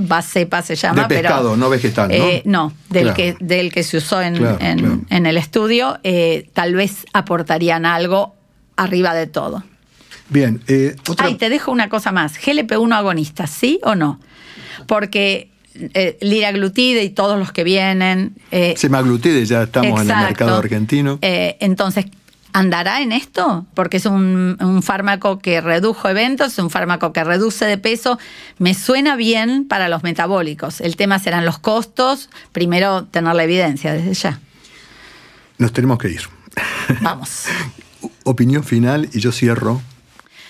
Basepa 0.00 0.62
se 0.62 0.76
llama, 0.76 1.02
De 1.02 1.08
pescado, 1.16 1.50
pero, 1.50 1.56
no 1.56 1.68
vegetal, 1.70 2.08
¿no? 2.08 2.14
Eh, 2.14 2.42
no, 2.44 2.72
del, 2.90 3.02
Claro. 3.12 3.16
que, 3.16 3.36
del 3.40 3.72
que 3.72 3.82
se 3.82 3.96
usó 3.96 4.22
en, 4.22 4.36
Claro, 4.36 4.58
en- 4.60 4.78
claro. 4.78 5.00
en 5.10 5.26
el 5.26 5.36
estudio, 5.36 5.98
eh, 6.04 6.48
tal 6.52 6.74
vez 6.76 7.04
aportarían 7.12 7.84
algo 7.84 8.36
arriba 8.76 9.14
de 9.14 9.26
todo. 9.26 9.64
Bien, 10.30 10.60
eh, 10.68 10.96
otra. 11.08 11.26
Ay, 11.26 11.36
te 11.36 11.48
dejo 11.48 11.72
una 11.72 11.88
cosa 11.88 12.12
más. 12.12 12.38
GLP-1 12.38 12.94
agonista, 12.94 13.46
¿sí 13.46 13.80
o 13.82 13.94
no? 13.94 14.20
Porque 14.86 15.50
eh, 15.74 16.18
liraglutide 16.20 17.04
y 17.04 17.10
todos 17.10 17.38
los 17.38 17.52
que 17.52 17.64
vienen... 17.64 18.34
eh, 18.50 18.74
Semaglutide, 18.76 19.44
ya 19.46 19.62
estamos 19.64 20.02
en 20.02 20.10
el 20.10 20.16
mercado 20.16 20.56
argentino. 20.56 21.18
Eh, 21.22 21.56
entonces, 21.60 22.06
¿andará 22.52 23.00
en 23.00 23.12
esto? 23.12 23.66
Porque 23.74 23.98
es 23.98 24.06
un, 24.06 24.56
un 24.60 24.82
fármaco 24.82 25.38
que 25.38 25.60
redujo 25.60 26.08
eventos, 26.08 26.52
es 26.52 26.58
un 26.58 26.70
fármaco 26.70 27.12
que 27.12 27.24
reduce 27.24 27.64
de 27.64 27.78
peso. 27.78 28.18
Me 28.58 28.74
suena 28.74 29.16
bien 29.16 29.66
para 29.68 29.88
los 29.88 30.02
metabólicos. 30.02 30.80
El 30.80 30.96
tema 30.96 31.18
serán 31.18 31.44
los 31.46 31.58
costos. 31.58 32.28
Primero, 32.52 33.04
tener 33.04 33.34
la 33.34 33.44
evidencia 33.44 33.92
desde 33.92 34.14
ya. 34.14 34.40
Nos 35.58 35.72
tenemos 35.72 35.98
que 35.98 36.10
ir. 36.10 36.22
Vamos. 37.00 37.44
Opinión 38.24 38.62
final 38.64 39.08
y 39.12 39.20
yo 39.20 39.32
cierro. 39.32 39.80